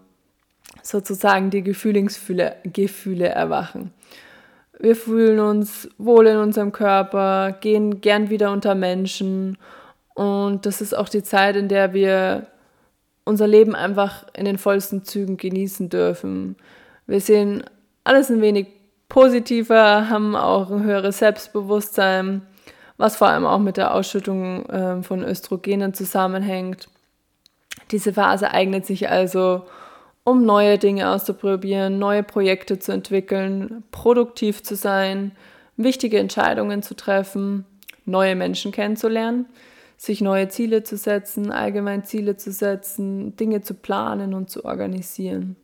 Sozusagen 0.83 1.49
die 1.49 1.63
Gefühlingsgefühle 1.63 2.57
Gefühle 2.63 3.29
erwachen. 3.29 3.93
Wir 4.77 4.95
fühlen 4.97 5.39
uns 5.39 5.89
wohl 5.97 6.27
in 6.27 6.37
unserem 6.37 6.73
Körper, 6.73 7.57
gehen 7.61 8.01
gern 8.01 8.29
wieder 8.29 8.51
unter 8.51 8.75
Menschen. 8.75 9.57
Und 10.19 10.65
das 10.65 10.81
ist 10.81 10.93
auch 10.93 11.07
die 11.07 11.23
Zeit, 11.23 11.55
in 11.55 11.69
der 11.69 11.93
wir 11.93 12.47
unser 13.23 13.47
Leben 13.47 13.73
einfach 13.73 14.25
in 14.35 14.43
den 14.43 14.57
vollsten 14.57 15.05
Zügen 15.05 15.37
genießen 15.37 15.87
dürfen. 15.87 16.57
Wir 17.07 17.21
sehen 17.21 17.63
alles 18.03 18.29
ein 18.29 18.41
wenig 18.41 18.67
positiver, 19.07 20.09
haben 20.09 20.35
auch 20.35 20.71
ein 20.71 20.83
höheres 20.83 21.19
Selbstbewusstsein, 21.19 22.41
was 22.97 23.15
vor 23.15 23.29
allem 23.29 23.45
auch 23.45 23.59
mit 23.59 23.77
der 23.77 23.93
Ausschüttung 23.93 24.65
äh, 24.65 25.01
von 25.03 25.23
Östrogenen 25.23 25.93
zusammenhängt. 25.93 26.89
Diese 27.91 28.11
Phase 28.11 28.51
eignet 28.51 28.85
sich 28.85 29.07
also, 29.07 29.67
um 30.25 30.43
neue 30.43 30.77
Dinge 30.77 31.11
auszuprobieren, 31.11 31.97
neue 31.97 32.23
Projekte 32.23 32.77
zu 32.77 32.91
entwickeln, 32.91 33.85
produktiv 33.91 34.63
zu 34.63 34.75
sein, 34.75 35.31
wichtige 35.77 36.19
Entscheidungen 36.19 36.83
zu 36.83 36.93
treffen, 36.93 37.63
neue 38.03 38.35
Menschen 38.35 38.73
kennenzulernen, 38.73 39.45
sich 39.99 40.21
neue 40.21 40.47
Ziele 40.47 40.83
zu 40.83 40.95
setzen, 40.95 41.51
allgemein 41.51 42.05
Ziele 42.05 42.37
zu 42.37 42.53
setzen, 42.53 43.35
Dinge 43.35 43.61
zu 43.61 43.73
planen 43.73 44.33
und 44.33 44.49
zu 44.49 44.63
organisieren. 44.63 45.57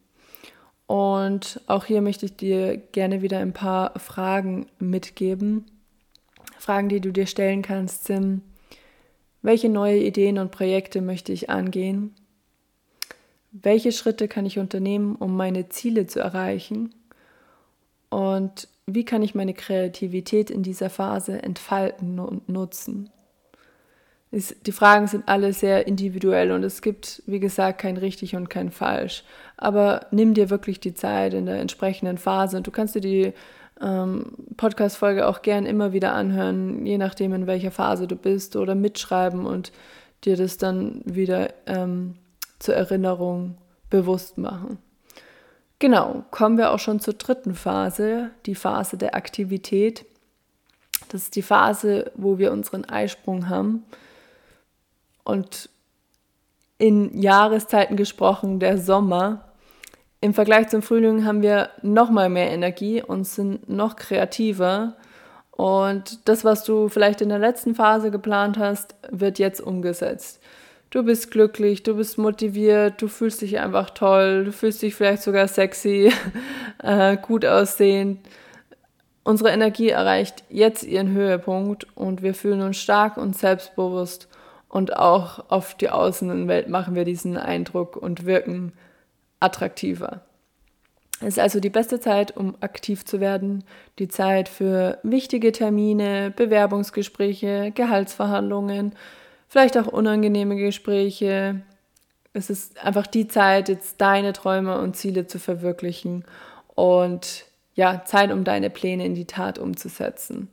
Und 0.87 1.61
auch 1.67 1.85
hier 1.85 2.01
möchte 2.01 2.25
ich 2.25 2.35
dir 2.35 2.75
gerne 2.75 3.21
wieder 3.21 3.39
ein 3.39 3.53
paar 3.53 3.97
Fragen 3.97 4.67
mitgeben. 4.77 5.63
Fragen, 6.59 6.89
die 6.89 6.99
du 6.99 7.13
dir 7.13 7.27
stellen 7.27 7.61
kannst, 7.61 8.03
sind, 8.03 8.41
welche 9.41 9.69
neue 9.69 9.99
Ideen 9.99 10.37
und 10.37 10.51
Projekte 10.51 11.01
möchte 11.01 11.31
ich 11.31 11.49
angehen? 11.49 12.13
Welche 13.53 13.93
Schritte 13.93 14.27
kann 14.27 14.45
ich 14.45 14.59
unternehmen, 14.59 15.15
um 15.15 15.37
meine 15.37 15.69
Ziele 15.69 16.07
zu 16.07 16.19
erreichen? 16.19 16.93
Und 18.09 18.67
wie 18.85 19.05
kann 19.05 19.23
ich 19.23 19.33
meine 19.33 19.53
Kreativität 19.53 20.49
in 20.49 20.61
dieser 20.61 20.89
Phase 20.89 21.41
entfalten 21.41 22.19
und 22.19 22.49
nutzen? 22.49 23.09
Die 24.35 24.71
Fragen 24.71 25.07
sind 25.07 25.27
alle 25.27 25.53
sehr 25.53 25.87
individuell 25.87 26.51
und 26.51 26.63
es 26.63 26.81
gibt, 26.81 27.23
wie 27.25 27.39
gesagt, 27.39 27.79
kein 27.79 27.95
richtig 27.95 28.35
und 28.35 28.49
kein 28.49 28.69
falsch. 28.69 29.23
Aber 29.55 30.07
nimm 30.11 30.33
dir 30.33 30.49
wirklich 30.49 30.79
die 30.79 30.93
Zeit 30.93 31.33
in 31.33 31.45
der 31.45 31.59
entsprechenden 31.59 32.17
Phase. 32.17 32.61
Du 32.61 32.71
kannst 32.71 32.95
dir 32.95 33.01
die 33.01 33.33
ähm, 33.81 34.33
Podcast-Folge 34.57 35.27
auch 35.27 35.41
gern 35.41 35.65
immer 35.65 35.93
wieder 35.93 36.13
anhören, 36.13 36.85
je 36.85 36.97
nachdem, 36.97 37.33
in 37.33 37.47
welcher 37.47 37.71
Phase 37.71 38.07
du 38.07 38.15
bist, 38.15 38.55
oder 38.55 38.75
mitschreiben 38.75 39.45
und 39.45 39.71
dir 40.25 40.35
das 40.35 40.57
dann 40.57 41.01
wieder 41.05 41.53
ähm, 41.65 42.15
zur 42.59 42.75
Erinnerung 42.75 43.57
bewusst 43.89 44.37
machen. 44.37 44.79
Genau, 45.79 46.23
kommen 46.31 46.57
wir 46.57 46.71
auch 46.71 46.79
schon 46.79 46.99
zur 46.99 47.13
dritten 47.13 47.53
Phase, 47.53 48.31
die 48.45 48.55
Phase 48.55 48.97
der 48.97 49.15
Aktivität. 49.15 50.05
Das 51.09 51.23
ist 51.23 51.35
die 51.35 51.41
Phase, 51.41 52.11
wo 52.15 52.37
wir 52.37 52.51
unseren 52.51 52.85
Eisprung 52.85 53.49
haben. 53.49 53.83
Und 55.25 55.69
in 56.77 57.19
Jahreszeiten 57.19 57.97
gesprochen, 57.97 58.59
der 58.59 58.77
Sommer. 58.77 59.41
Im 60.21 60.33
Vergleich 60.33 60.69
zum 60.69 60.81
Frühling 60.81 61.25
haben 61.25 61.41
wir 61.41 61.69
noch 61.81 62.09
mal 62.09 62.29
mehr 62.29 62.51
Energie 62.51 63.01
und 63.01 63.25
sind 63.25 63.69
noch 63.69 63.95
kreativer. 63.95 64.95
Und 65.51 66.27
das, 66.27 66.43
was 66.43 66.63
du 66.63 66.89
vielleicht 66.89 67.21
in 67.21 67.29
der 67.29 67.39
letzten 67.39 67.75
Phase 67.75 68.11
geplant 68.11 68.57
hast, 68.57 68.95
wird 69.09 69.39
jetzt 69.39 69.61
umgesetzt. 69.61 70.41
Du 70.89 71.03
bist 71.03 71.31
glücklich, 71.31 71.83
du 71.83 71.95
bist 71.95 72.17
motiviert, 72.17 73.01
du 73.01 73.07
fühlst 73.07 73.41
dich 73.41 73.59
einfach 73.59 73.89
toll, 73.89 74.45
du 74.45 74.51
fühlst 74.51 74.81
dich 74.81 74.95
vielleicht 74.95 75.23
sogar 75.23 75.47
sexy, 75.47 76.11
äh, 76.83 77.17
gut 77.17 77.45
aussehend. 77.45 78.19
Unsere 79.23 79.49
Energie 79.49 79.89
erreicht 79.89 80.43
jetzt 80.49 80.83
ihren 80.83 81.11
Höhepunkt 81.11 81.87
und 81.95 82.21
wir 82.21 82.33
fühlen 82.33 82.61
uns 82.61 82.77
stark 82.77 83.17
und 83.17 83.35
selbstbewusst 83.35 84.27
und 84.75 84.97
auch 84.97 85.49
auf 85.49 85.73
die 85.75 85.89
Außenwelt 85.89 86.67
machen 86.67 86.95
wir 86.95 87.05
diesen 87.05 87.37
Eindruck 87.37 87.95
und 87.95 88.25
wirken 88.25 88.73
attraktiver. 89.39 90.19
Es 91.21 91.27
ist 91.27 91.39
also 91.39 91.61
die 91.61 91.69
beste 91.69 92.01
Zeit, 92.01 92.35
um 92.35 92.57
aktiv 92.59 93.05
zu 93.05 93.21
werden, 93.21 93.63
die 93.99 94.09
Zeit 94.09 94.49
für 94.49 94.99
wichtige 95.01 95.53
Termine, 95.53 96.33
Bewerbungsgespräche, 96.35 97.71
Gehaltsverhandlungen, 97.73 98.95
vielleicht 99.47 99.77
auch 99.77 99.87
unangenehme 99.87 100.57
Gespräche. 100.57 101.61
Es 102.33 102.49
ist 102.49 102.83
einfach 102.83 103.07
die 103.07 103.29
Zeit, 103.29 103.69
jetzt 103.69 104.01
deine 104.01 104.33
Träume 104.33 104.77
und 104.81 104.97
Ziele 104.97 105.25
zu 105.25 105.39
verwirklichen 105.39 106.25
und 106.75 107.45
ja, 107.75 108.03
Zeit, 108.03 108.29
um 108.29 108.43
deine 108.43 108.69
Pläne 108.69 109.05
in 109.05 109.15
die 109.15 109.23
Tat 109.23 109.57
umzusetzen. 109.57 110.49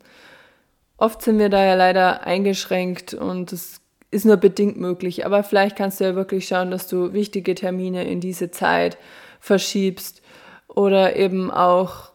Oft 0.96 1.22
sind 1.22 1.40
wir 1.40 1.48
da 1.48 1.64
ja 1.64 1.74
leider 1.74 2.24
eingeschränkt 2.24 3.14
und 3.14 3.52
es 3.52 3.81
ist 4.12 4.26
nur 4.26 4.36
bedingt 4.36 4.78
möglich. 4.78 5.26
Aber 5.26 5.42
vielleicht 5.42 5.74
kannst 5.74 5.98
du 5.98 6.04
ja 6.04 6.14
wirklich 6.14 6.46
schauen, 6.46 6.70
dass 6.70 6.86
du 6.86 7.12
wichtige 7.12 7.54
Termine 7.56 8.04
in 8.04 8.20
diese 8.20 8.52
Zeit 8.52 8.96
verschiebst 9.40 10.22
oder 10.68 11.16
eben 11.16 11.50
auch, 11.50 12.12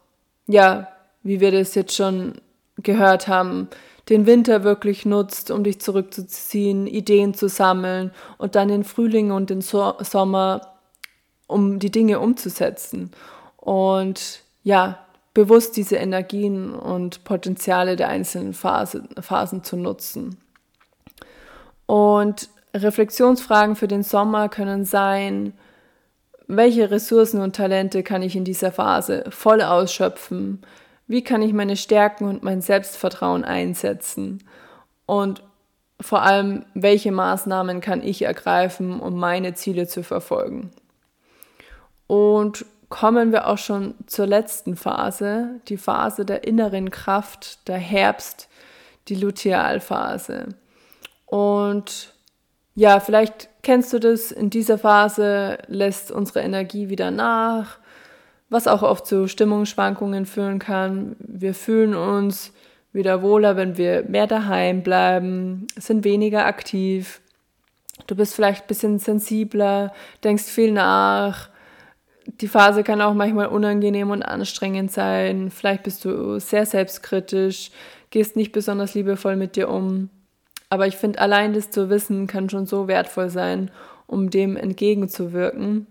ja, 0.48 0.88
wie 1.24 1.42
wir 1.42 1.52
das 1.52 1.76
jetzt 1.76 1.96
schon 1.96 2.36
gehört 2.78 3.28
haben, 3.28 3.68
den 4.10 4.26
Winter 4.26 4.64
wirklich 4.64 5.06
nutzt, 5.06 5.52
um 5.52 5.64
dich 5.64 5.82
zurückzuziehen, 5.82 6.88
Ideen 6.88 7.34
zu 7.34 7.50
sammeln 7.50 8.12
und 8.38 8.56
dann 8.56 8.70
den 8.70 8.84
Frühling 8.84 9.32
und 9.32 9.50
den 9.50 9.62
so 9.62 9.96
Sommer, 10.00 10.76
um 11.48 11.80
die 11.80 11.92
Dinge 11.92 12.20
umzusetzen. 12.20 13.12
Und 13.58 14.44
ja, 14.64 15.00
bewusst 15.34 15.76
diese 15.76 15.98
Energien 15.98 16.74
und 16.74 17.24
Potenziale 17.24 17.96
der 17.96 18.08
einzelnen 18.10 18.54
Phase, 18.54 19.04
Phasen 19.20 19.64
zu 19.64 19.76
nutzen. 19.76 20.38
Und 21.88 22.50
Reflexionsfragen 22.76 23.76
für 23.76 23.88
den 23.88 24.04
Sommer 24.04 24.50
können 24.50 24.86
sein, 24.86 25.54
welche 26.48 26.92
Ressourcen 26.92 27.42
und 27.42 27.56
Talente 27.56 28.04
kann 28.04 28.22
ich 28.22 28.36
in 28.36 28.46
dieser 28.46 28.72
Phase 28.72 29.26
voll 29.30 29.62
ausschöpfen? 29.62 30.62
Wie 31.08 31.24
kann 31.24 31.42
ich 31.42 31.54
meine 31.54 31.76
Stärken 31.76 32.26
und 32.26 32.44
mein 32.44 32.62
Selbstvertrauen 32.62 33.44
einsetzen? 33.44 34.44
Und 35.06 35.42
vor 36.00 36.22
allem, 36.22 36.66
welche 36.74 37.12
Maßnahmen 37.12 37.82
kann 37.82 38.04
ich 38.04 38.22
ergreifen, 38.22 39.00
um 39.00 39.18
meine 39.18 39.56
Ziele 39.56 39.88
zu 39.88 40.04
verfolgen? 40.04 40.72
Und 42.06 42.66
kommen 42.90 43.32
wir 43.32 43.48
auch 43.48 43.58
schon 43.58 43.96
zur 44.06 44.28
letzten 44.28 44.78
Phase, 44.78 45.60
die 45.68 45.78
Phase 45.78 46.24
der 46.24 46.46
inneren 46.46 46.92
Kraft, 46.92 47.68
der 47.68 47.78
Herbst, 47.78 48.48
die 49.10 49.16
Lutealphase. 49.16 50.50
Und 51.28 52.14
ja, 52.74 53.00
vielleicht 53.00 53.50
kennst 53.62 53.94
du 53.94 54.00
das, 54.00 54.32
in 54.32 54.50
dieser 54.50 54.78
Phase 54.78 55.60
lässt 55.68 56.12
unsere 56.12 56.42
Energie 56.42 56.90
wieder 56.90 57.12
nach, 57.12 57.78
was 58.50 58.68
auch 58.68 58.82
oft 58.82 59.06
zu 59.06 59.28
Stimmungsschwankungen 59.28 60.26
führen 60.26 60.58
kann. 60.60 61.16
Wir 61.20 61.54
fühlen 61.54 61.94
uns 61.96 62.54
wieder 62.94 63.22
wohler, 63.22 63.56
wenn 63.56 63.78
wir 63.78 64.04
mehr 64.04 64.26
daheim 64.26 64.84
bleiben, 64.84 65.68
sind 65.76 66.04
weniger 66.04 66.46
aktiv. 66.46 67.22
Du 68.08 68.16
bist 68.16 68.34
vielleicht 68.34 68.64
ein 68.64 68.68
bisschen 68.68 69.00
sensibler, 69.00 69.94
denkst 70.24 70.46
viel 70.46 70.72
nach, 70.72 71.50
die 72.28 72.48
Phase 72.48 72.84
kann 72.84 73.02
auch 73.02 73.14
manchmal 73.14 73.48
unangenehm 73.48 74.12
und 74.12 74.22
anstrengend 74.22 74.92
sein. 74.92 75.50
Vielleicht 75.50 75.84
bist 75.84 76.04
du 76.06 76.40
sehr 76.40 76.66
selbstkritisch, 76.66 77.72
gehst 78.10 78.36
nicht 78.36 78.52
besonders 78.52 78.94
liebevoll 78.94 79.36
mit 79.36 79.56
dir 79.56 79.70
um. 79.70 80.10
Aber 80.70 80.88
ich 80.88 80.98
finde, 80.98 81.20
allein 81.20 81.54
das 81.54 81.70
zu 81.70 81.90
wissen, 81.90 82.28
kann 82.28 82.50
schon 82.50 82.66
so 82.66 82.88
wertvoll 82.88 83.30
sein, 83.30 83.72
um 84.06 84.30
dem 84.30 84.58
entgegenzuwirken. 84.58 85.88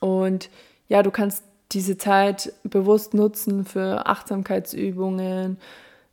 Und 0.00 0.50
ja, 0.88 1.02
du 1.02 1.10
kannst 1.10 1.44
diese 1.72 1.96
Zeit 1.96 2.52
bewusst 2.64 3.14
nutzen 3.14 3.64
für 3.64 4.06
Achtsamkeitsübungen, 4.06 5.58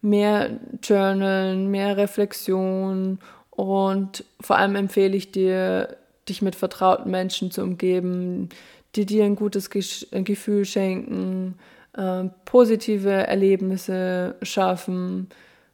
mehr 0.02 0.60
Journalen, 0.84 1.72
mehr 1.72 1.98
Reflexion 1.98 3.20
und 3.50 4.24
vor 4.40 4.58
allem 4.58 4.76
empfehle 4.76 5.18
ich 5.18 5.32
dir, 5.32 5.98
dich 6.30 6.44
mit 6.44 6.56
vertrauten 6.56 7.10
Menschen 7.10 7.50
zu 7.50 7.64
umgeben, 7.64 8.50
die 8.96 9.06
dir 9.06 9.26
ein 9.26 9.36
gutes 9.36 9.70
Gefühl 9.72 10.66
schenken, 10.66 11.56
äh, 11.94 12.26
positive 12.46 13.10
Erlebnisse 13.10 14.36
schaffen, 14.44 15.30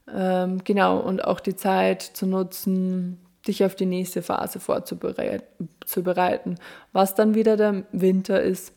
äh, 0.08 0.48
genau, 0.64 1.00
und 1.00 1.24
auch 1.24 1.40
die 1.40 1.56
Zeit 1.56 2.02
zu 2.02 2.26
nutzen, 2.26 3.20
dich 3.48 3.64
auf 3.66 3.76
die 3.76 3.86
nächste 3.86 4.22
Phase 4.22 4.60
vorzubereiten, 4.60 6.56
was 6.94 7.16
dann 7.16 7.36
wieder 7.36 7.58
der 7.58 7.84
Winter 7.92 8.42
ist 8.42 8.74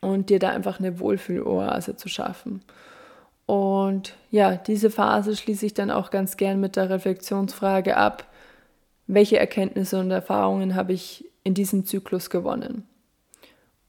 und 0.00 0.28
dir 0.28 0.38
da 0.38 0.50
einfach 0.50 0.80
eine 0.80 0.98
Wohlfühloase 0.98 1.96
zu 1.96 2.08
schaffen. 2.08 2.62
Und 3.46 4.14
ja, 4.30 4.56
diese 4.56 4.90
Phase 4.90 5.36
schließe 5.36 5.66
ich 5.66 5.74
dann 5.74 5.90
auch 5.90 6.10
ganz 6.10 6.36
gern 6.36 6.60
mit 6.60 6.76
der 6.76 6.90
Reflexionsfrage 6.90 7.96
ab, 7.96 8.26
welche 9.06 9.38
Erkenntnisse 9.38 9.98
und 9.98 10.10
Erfahrungen 10.10 10.74
habe 10.74 10.92
ich 10.92 11.24
in 11.42 11.54
diesem 11.54 11.84
Zyklus 11.84 12.30
gewonnen? 12.30 12.86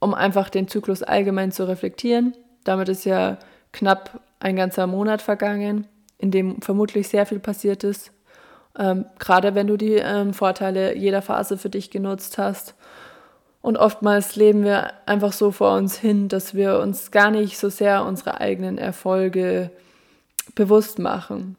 um 0.01 0.15
einfach 0.15 0.49
den 0.49 0.67
Zyklus 0.67 1.03
allgemein 1.03 1.53
zu 1.53 1.65
reflektieren. 1.65 2.35
Damit 2.65 2.89
ist 2.89 3.05
ja 3.05 3.37
knapp 3.71 4.19
ein 4.39 4.55
ganzer 4.55 4.87
Monat 4.87 5.21
vergangen, 5.21 5.87
in 6.21 6.31
dem 6.31 6.61
vermutlich 6.61 7.09
sehr 7.09 7.25
viel 7.25 7.39
passiert 7.39 7.83
ist. 7.83 8.11
Ähm, 8.77 9.05
gerade 9.19 9.55
wenn 9.55 9.67
du 9.67 9.77
die 9.77 9.95
ähm, 9.95 10.33
Vorteile 10.33 10.95
jeder 10.95 11.21
Phase 11.21 11.57
für 11.57 11.69
dich 11.69 11.89
genutzt 11.89 12.37
hast. 12.37 12.75
Und 13.61 13.77
oftmals 13.77 14.35
leben 14.35 14.63
wir 14.63 14.93
einfach 15.05 15.33
so 15.33 15.51
vor 15.51 15.75
uns 15.75 15.97
hin, 15.97 16.29
dass 16.29 16.55
wir 16.55 16.79
uns 16.79 17.11
gar 17.11 17.29
nicht 17.29 17.57
so 17.59 17.69
sehr 17.69 18.05
unsere 18.05 18.39
eigenen 18.39 18.77
Erfolge 18.77 19.71
bewusst 20.55 20.99
machen. 20.99 21.57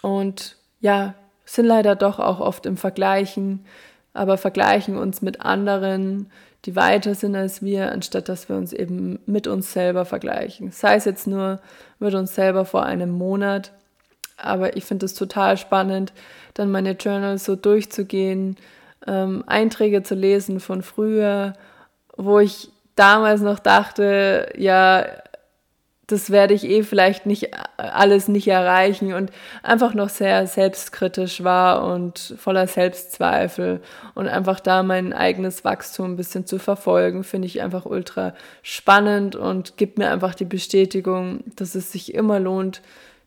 Und 0.00 0.56
ja, 0.80 1.14
sind 1.44 1.66
leider 1.66 1.96
doch 1.96 2.18
auch 2.18 2.40
oft 2.40 2.66
im 2.66 2.76
Vergleichen, 2.76 3.64
aber 4.14 4.38
vergleichen 4.38 4.96
uns 4.96 5.22
mit 5.22 5.40
anderen, 5.42 6.30
die 6.64 6.76
weiter 6.76 7.14
sind 7.14 7.34
als 7.34 7.62
wir, 7.62 7.90
anstatt 7.90 8.28
dass 8.28 8.48
wir 8.48 8.56
uns 8.56 8.72
eben 8.72 9.18
mit 9.26 9.46
uns 9.46 9.72
selber 9.72 10.04
vergleichen. 10.04 10.70
Sei 10.70 10.94
es 10.94 11.04
jetzt 11.04 11.26
nur 11.26 11.60
mit 11.98 12.14
uns 12.14 12.34
selber 12.34 12.64
vor 12.64 12.84
einem 12.84 13.10
Monat. 13.10 13.72
Aber 14.36 14.76
ich 14.76 14.84
finde 14.84 15.06
es 15.06 15.14
total 15.14 15.56
spannend, 15.56 16.12
dann 16.54 16.70
meine 16.70 16.92
Journals 16.92 17.44
so 17.44 17.56
durchzugehen, 17.56 18.56
ähm, 19.06 19.44
Einträge 19.46 20.02
zu 20.02 20.14
lesen 20.14 20.60
von 20.60 20.82
früher, 20.82 21.54
wo 22.16 22.38
ich 22.38 22.70
damals 22.94 23.40
noch 23.40 23.58
dachte, 23.58 24.52
ja, 24.56 25.06
das 26.12 26.30
werde 26.30 26.52
ich 26.52 26.64
eh 26.64 26.82
vielleicht 26.82 27.24
nicht 27.24 27.50
alles 27.78 28.28
nicht 28.28 28.46
erreichen 28.46 29.14
und 29.14 29.30
einfach 29.62 29.94
noch 29.94 30.10
sehr 30.10 30.46
selbstkritisch 30.46 31.42
war 31.42 31.84
und 31.90 32.34
voller 32.38 32.66
Selbstzweifel 32.66 33.80
und 34.14 34.28
einfach 34.28 34.60
da 34.60 34.82
mein 34.82 35.14
eigenes 35.14 35.64
Wachstum 35.64 36.12
ein 36.12 36.16
bisschen 36.16 36.46
zu 36.46 36.58
verfolgen, 36.58 37.24
finde 37.24 37.46
ich 37.46 37.62
einfach 37.62 37.86
ultra 37.86 38.34
spannend 38.62 39.36
und 39.36 39.78
gibt 39.78 39.98
mir 39.98 40.10
einfach 40.10 40.34
die 40.34 40.44
Bestätigung, 40.44 41.44
dass 41.56 41.74
es 41.74 41.90
sich 41.90 42.14
immer 42.14 42.38
lohnt, 42.38 42.82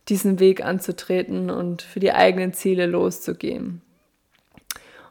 diesen 0.08 0.40
Weg 0.40 0.64
anzutreten 0.64 1.50
und 1.50 1.82
für 1.82 2.00
die 2.00 2.14
eigenen 2.14 2.54
Ziele 2.54 2.86
loszugehen. 2.86 3.82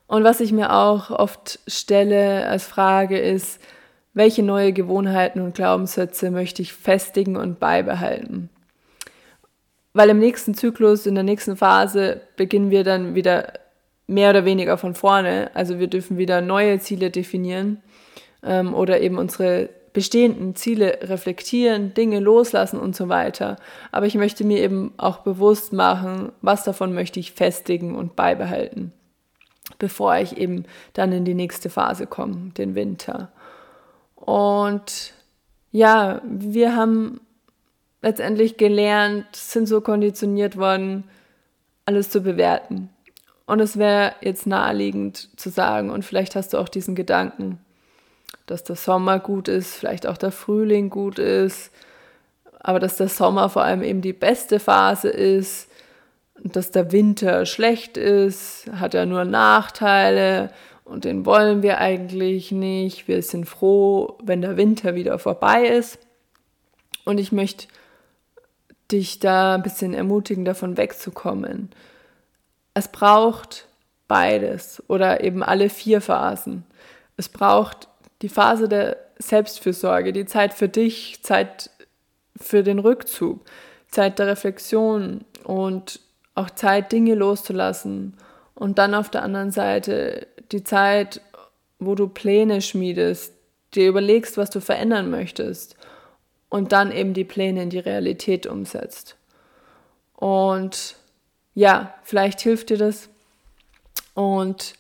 Und 0.07 0.23
was 0.23 0.39
ich 0.39 0.53
mir 0.53 0.73
auch 0.73 1.11
oft 1.11 1.59
stelle 1.67 2.47
als 2.47 2.65
Frage 2.65 3.19
ist, 3.19 3.61
welche 4.15 4.43
neue 4.43 4.73
Gewohnheiten 4.73 5.41
und 5.41 5.55
Glaubenssätze 5.55 6.31
möchte 6.31 6.63
ich 6.63 6.73
festigen 6.73 7.37
und 7.37 7.61
beibehalten? 7.61 8.49
Weil 9.93 10.11
im 10.11 10.19
nächsten 10.19 10.55
Zyklus, 10.55 11.07
in 11.07 11.15
der 11.15 11.25
nächsten 11.25 11.57
Phase, 11.57 12.21
beginnen 12.37 12.71
wir 12.71 12.85
dann 12.85 13.15
wieder 13.15 13.53
mehr 14.07 14.31
oder 14.31 14.45
weniger 14.45 14.77
von 14.77 14.95
vorne. 14.95 15.51
Also 15.55 15.79
wir 15.79 15.87
dürfen 15.87 16.19
wieder 16.19 16.41
neue 16.41 16.79
Ziele 16.79 17.11
definieren 17.11 17.83
ähm, 18.43 18.75
oder 18.75 19.01
eben 19.01 19.19
unsere 19.19 19.71
bestehenden 19.93 20.57
Ziele 20.57 20.99
reflektieren, 21.03 21.95
Dinge 21.95 22.19
loslassen 22.19 22.81
und 22.81 22.97
so 22.97 23.09
weiter. 23.09 23.57
Aber 23.93 24.07
ich 24.07 24.17
möchte 24.17 24.45
mir 24.45 24.59
eben 24.59 24.93
auch 24.97 25.19
bewusst 25.19 25.73
machen, 25.73 26.33
was 26.43 26.65
davon 26.65 26.93
möchte 26.95 27.21
ich 27.21 27.33
festigen 27.33 27.95
und 27.95 28.17
beibehalten, 28.17 28.93
bevor 29.79 30.17
ich 30.17 30.37
eben 30.37 30.65
dann 30.95 31.13
in 31.13 31.25
die 31.25 31.35
nächste 31.35 31.71
Phase 31.71 32.09
komme, 32.09 32.51
den 32.59 32.75
Winter. 32.75 33.31
Und 34.25 35.13
ja, 35.71 36.23
wir 36.25 36.75
haben 36.75 37.21
letztendlich 38.01 38.57
gelernt, 38.57 39.27
sind 39.37 39.67
so 39.67 39.83
konditioniert 39.83 40.57
worden, 40.57 41.05
alles 41.85 42.09
zu 42.09 42.23
bewerten. 42.23 42.89
Und 43.45 43.61
es 43.61 43.79
wäre 43.79 44.15
jetzt 44.23 44.47
naheliegend 44.47 45.29
zu 45.39 45.51
sagen, 45.51 45.91
und 45.91 46.05
vielleicht 46.05 46.37
hast 46.37 46.55
du 46.55 46.59
auch 46.59 46.71
diesen 46.71 46.95
Gedanken, 46.95 47.59
dass 48.47 48.65
der 48.65 48.77
Sommer 48.77 49.19
gut 49.19 49.49
ist, 49.49 49.75
vielleicht 49.75 50.07
auch 50.07 50.17
der 50.17 50.33
Frühling 50.33 50.89
gut 50.89 51.19
ist, 51.19 51.71
aber 52.61 52.81
dass 52.81 52.97
der 52.97 53.09
Sommer 53.09 53.51
vor 53.51 53.63
allem 53.63 53.83
eben 53.83 54.01
die 54.01 54.15
beste 54.15 54.59
Phase 54.59 55.11
ist, 55.11 55.69
dass 56.43 56.71
der 56.71 56.93
Winter 56.93 57.45
schlecht 57.45 57.99
ist, 57.99 58.71
hat 58.75 58.95
er 58.95 59.05
nur 59.05 59.27
Nachteile 59.27 60.51
und 60.85 61.05
den 61.05 61.25
wollen 61.25 61.63
wir 61.63 61.79
eigentlich 61.79 62.53
nicht. 62.53 63.09
Wir 63.09 63.23
sind 63.23 63.47
froh, 63.47 64.19
wenn 64.23 64.43
der 64.43 64.57
Winter 64.57 64.95
wieder 64.95 65.19
vorbei 65.19 65.67
ist. 65.67 65.99
Und 67.05 67.19
ich 67.19 67.33
möchte 67.33 67.69
dich 68.93 69.19
da 69.19 69.55
ein 69.55 69.63
bisschen 69.63 69.95
ermutigen, 69.95 70.45
davon 70.45 70.77
wegzukommen. 70.77 71.71
Es 72.75 72.89
braucht 72.89 73.67
beides 74.09 74.83
oder 74.89 75.25
eben 75.25 75.43
alle 75.43 75.71
vier 75.71 76.01
Phasen. 76.01 76.65
Es 77.17 77.29
braucht 77.29 77.89
die 78.21 78.29
Phase 78.29 78.69
der 78.69 78.99
Selbstfürsorge, 79.19 80.13
die 80.13 80.27
Zeit 80.27 80.53
für 80.53 80.69
dich, 80.69 81.23
Zeit 81.23 81.71
für 82.37 82.63
den 82.63 82.79
Rückzug, 82.79 83.45
Zeit 83.91 84.19
der 84.19 84.27
Reflexion 84.27 85.25
und 85.45 86.01
auch 86.35 86.51
Zeit, 86.51 86.93
Dinge 86.93 87.15
loszulassen. 87.15 88.17
Und 88.55 88.79
dann 88.79 88.95
auf 88.95 89.09
der 89.09 89.23
anderen 89.23 89.51
Seite 89.51 90.27
die 90.55 90.65
Zeit, 90.65 91.21
wo 91.79 91.95
du 91.95 92.09
Pläne 92.09 92.63
schmiedest, 92.63 93.35
dir 93.75 93.89
überlegst, 93.89 94.39
was 94.39 94.51
du 94.51 94.61
verändern 94.61 95.11
möchtest 95.11 95.77
und 96.49 96.73
dann 96.73 96.93
eben 96.93 97.13
die 97.13 97.25
Pläne 97.25 97.65
in 97.65 97.71
die 97.71 97.81
Realität 97.81 98.47
umsetzt. 98.47 99.17
Und 100.15 100.97
ja, 101.55 101.93
vielleicht 102.03 102.41
hilft 102.41 102.71
dir 102.71 102.79
das. 102.79 103.09
Und 104.15 104.75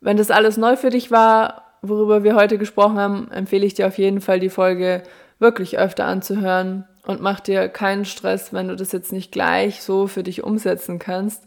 wenn 0.00 0.16
das 0.16 0.30
alles 0.30 0.56
neu 0.56 0.76
für 0.76 0.90
dich 0.90 1.10
war, 1.10 1.64
worüber 1.82 2.22
wir 2.22 2.36
heute 2.36 2.58
gesprochen 2.58 2.98
haben, 2.98 3.30
empfehle 3.32 3.66
ich 3.66 3.74
dir 3.74 3.88
auf 3.88 3.98
jeden 3.98 4.20
Fall 4.20 4.40
die 4.40 4.48
Folge 4.48 5.02
wirklich 5.40 5.78
öfter 5.78 6.06
anzuhören 6.06 6.86
und 7.06 7.20
mach 7.20 7.40
dir 7.40 7.68
keinen 7.68 8.04
Stress, 8.04 8.52
wenn 8.52 8.68
du 8.68 8.76
das 8.76 8.92
jetzt 8.92 9.12
nicht 9.12 9.32
gleich 9.32 9.82
so 9.82 10.06
für 10.06 10.22
dich 10.22 10.44
umsetzen 10.44 10.98
kannst, 10.98 11.44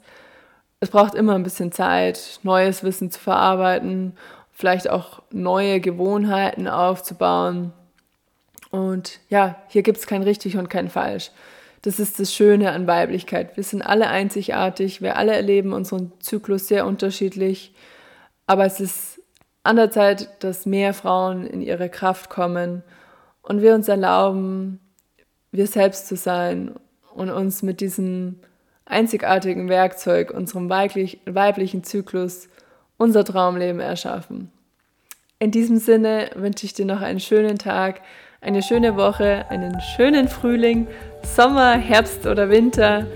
es 0.81 0.89
braucht 0.89 1.13
immer 1.13 1.35
ein 1.35 1.43
bisschen 1.43 1.71
Zeit, 1.71 2.39
neues 2.43 2.83
Wissen 2.83 3.11
zu 3.11 3.19
verarbeiten, 3.19 4.17
vielleicht 4.51 4.89
auch 4.89 5.21
neue 5.31 5.79
Gewohnheiten 5.79 6.67
aufzubauen. 6.67 7.71
Und 8.71 9.19
ja, 9.29 9.57
hier 9.67 9.83
gibt 9.83 9.99
es 9.99 10.07
kein 10.07 10.23
richtig 10.23 10.57
und 10.57 10.69
kein 10.69 10.89
falsch. 10.89 11.31
Das 11.83 11.99
ist 11.99 12.19
das 12.19 12.33
Schöne 12.33 12.71
an 12.71 12.87
Weiblichkeit. 12.87 13.57
Wir 13.57 13.63
sind 13.63 13.83
alle 13.83 14.07
einzigartig, 14.07 15.01
wir 15.01 15.17
alle 15.17 15.33
erleben 15.33 15.71
unseren 15.71 16.13
Zyklus 16.19 16.67
sehr 16.67 16.87
unterschiedlich, 16.87 17.73
aber 18.47 18.65
es 18.65 18.79
ist 18.79 19.21
an 19.63 19.75
der 19.75 19.91
Zeit, 19.91 20.43
dass 20.43 20.65
mehr 20.65 20.95
Frauen 20.95 21.45
in 21.45 21.61
ihre 21.61 21.89
Kraft 21.89 22.31
kommen 22.31 22.83
und 23.43 23.61
wir 23.61 23.75
uns 23.75 23.87
erlauben, 23.87 24.79
wir 25.51 25.67
selbst 25.67 26.07
zu 26.07 26.15
sein 26.15 26.73
und 27.13 27.29
uns 27.29 27.61
mit 27.61 27.81
diesem 27.81 28.39
einzigartigen 28.91 29.69
Werkzeug, 29.69 30.31
unserem 30.31 30.69
weiblich, 30.69 31.19
weiblichen 31.25 31.83
Zyklus, 31.83 32.49
unser 32.97 33.23
Traumleben 33.23 33.79
erschaffen. 33.79 34.51
In 35.39 35.49
diesem 35.49 35.77
Sinne 35.77 36.29
wünsche 36.35 36.65
ich 36.65 36.73
dir 36.73 36.85
noch 36.85 37.01
einen 37.01 37.19
schönen 37.19 37.57
Tag, 37.57 38.01
eine 38.41 38.61
schöne 38.61 38.95
Woche, 38.95 39.45
einen 39.49 39.79
schönen 39.95 40.27
Frühling, 40.27 40.87
Sommer, 41.23 41.77
Herbst 41.77 42.27
oder 42.27 42.49
Winter, 42.49 43.07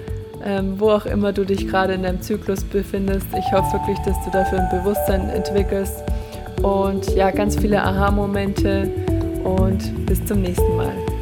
ähm, 0.43 0.79
wo 0.79 0.89
auch 0.89 1.05
immer 1.05 1.33
du 1.33 1.43
dich 1.43 1.67
gerade 1.67 1.93
in 1.93 2.03
deinem 2.03 2.21
Zyklus 2.21 2.63
befindest. 2.63 3.27
Ich 3.37 3.51
hoffe 3.51 3.73
wirklich, 3.77 3.99
dass 3.99 4.23
du 4.23 4.31
dafür 4.31 4.59
ein 4.59 4.69
Bewusstsein 4.69 5.29
entwickelst 5.29 6.03
und 6.63 7.07
ja, 7.15 7.31
ganz 7.31 7.59
viele 7.59 7.81
Aha-Momente 7.81 8.89
und 9.43 10.05
bis 10.05 10.23
zum 10.25 10.41
nächsten 10.41 10.77
Mal. 10.77 11.14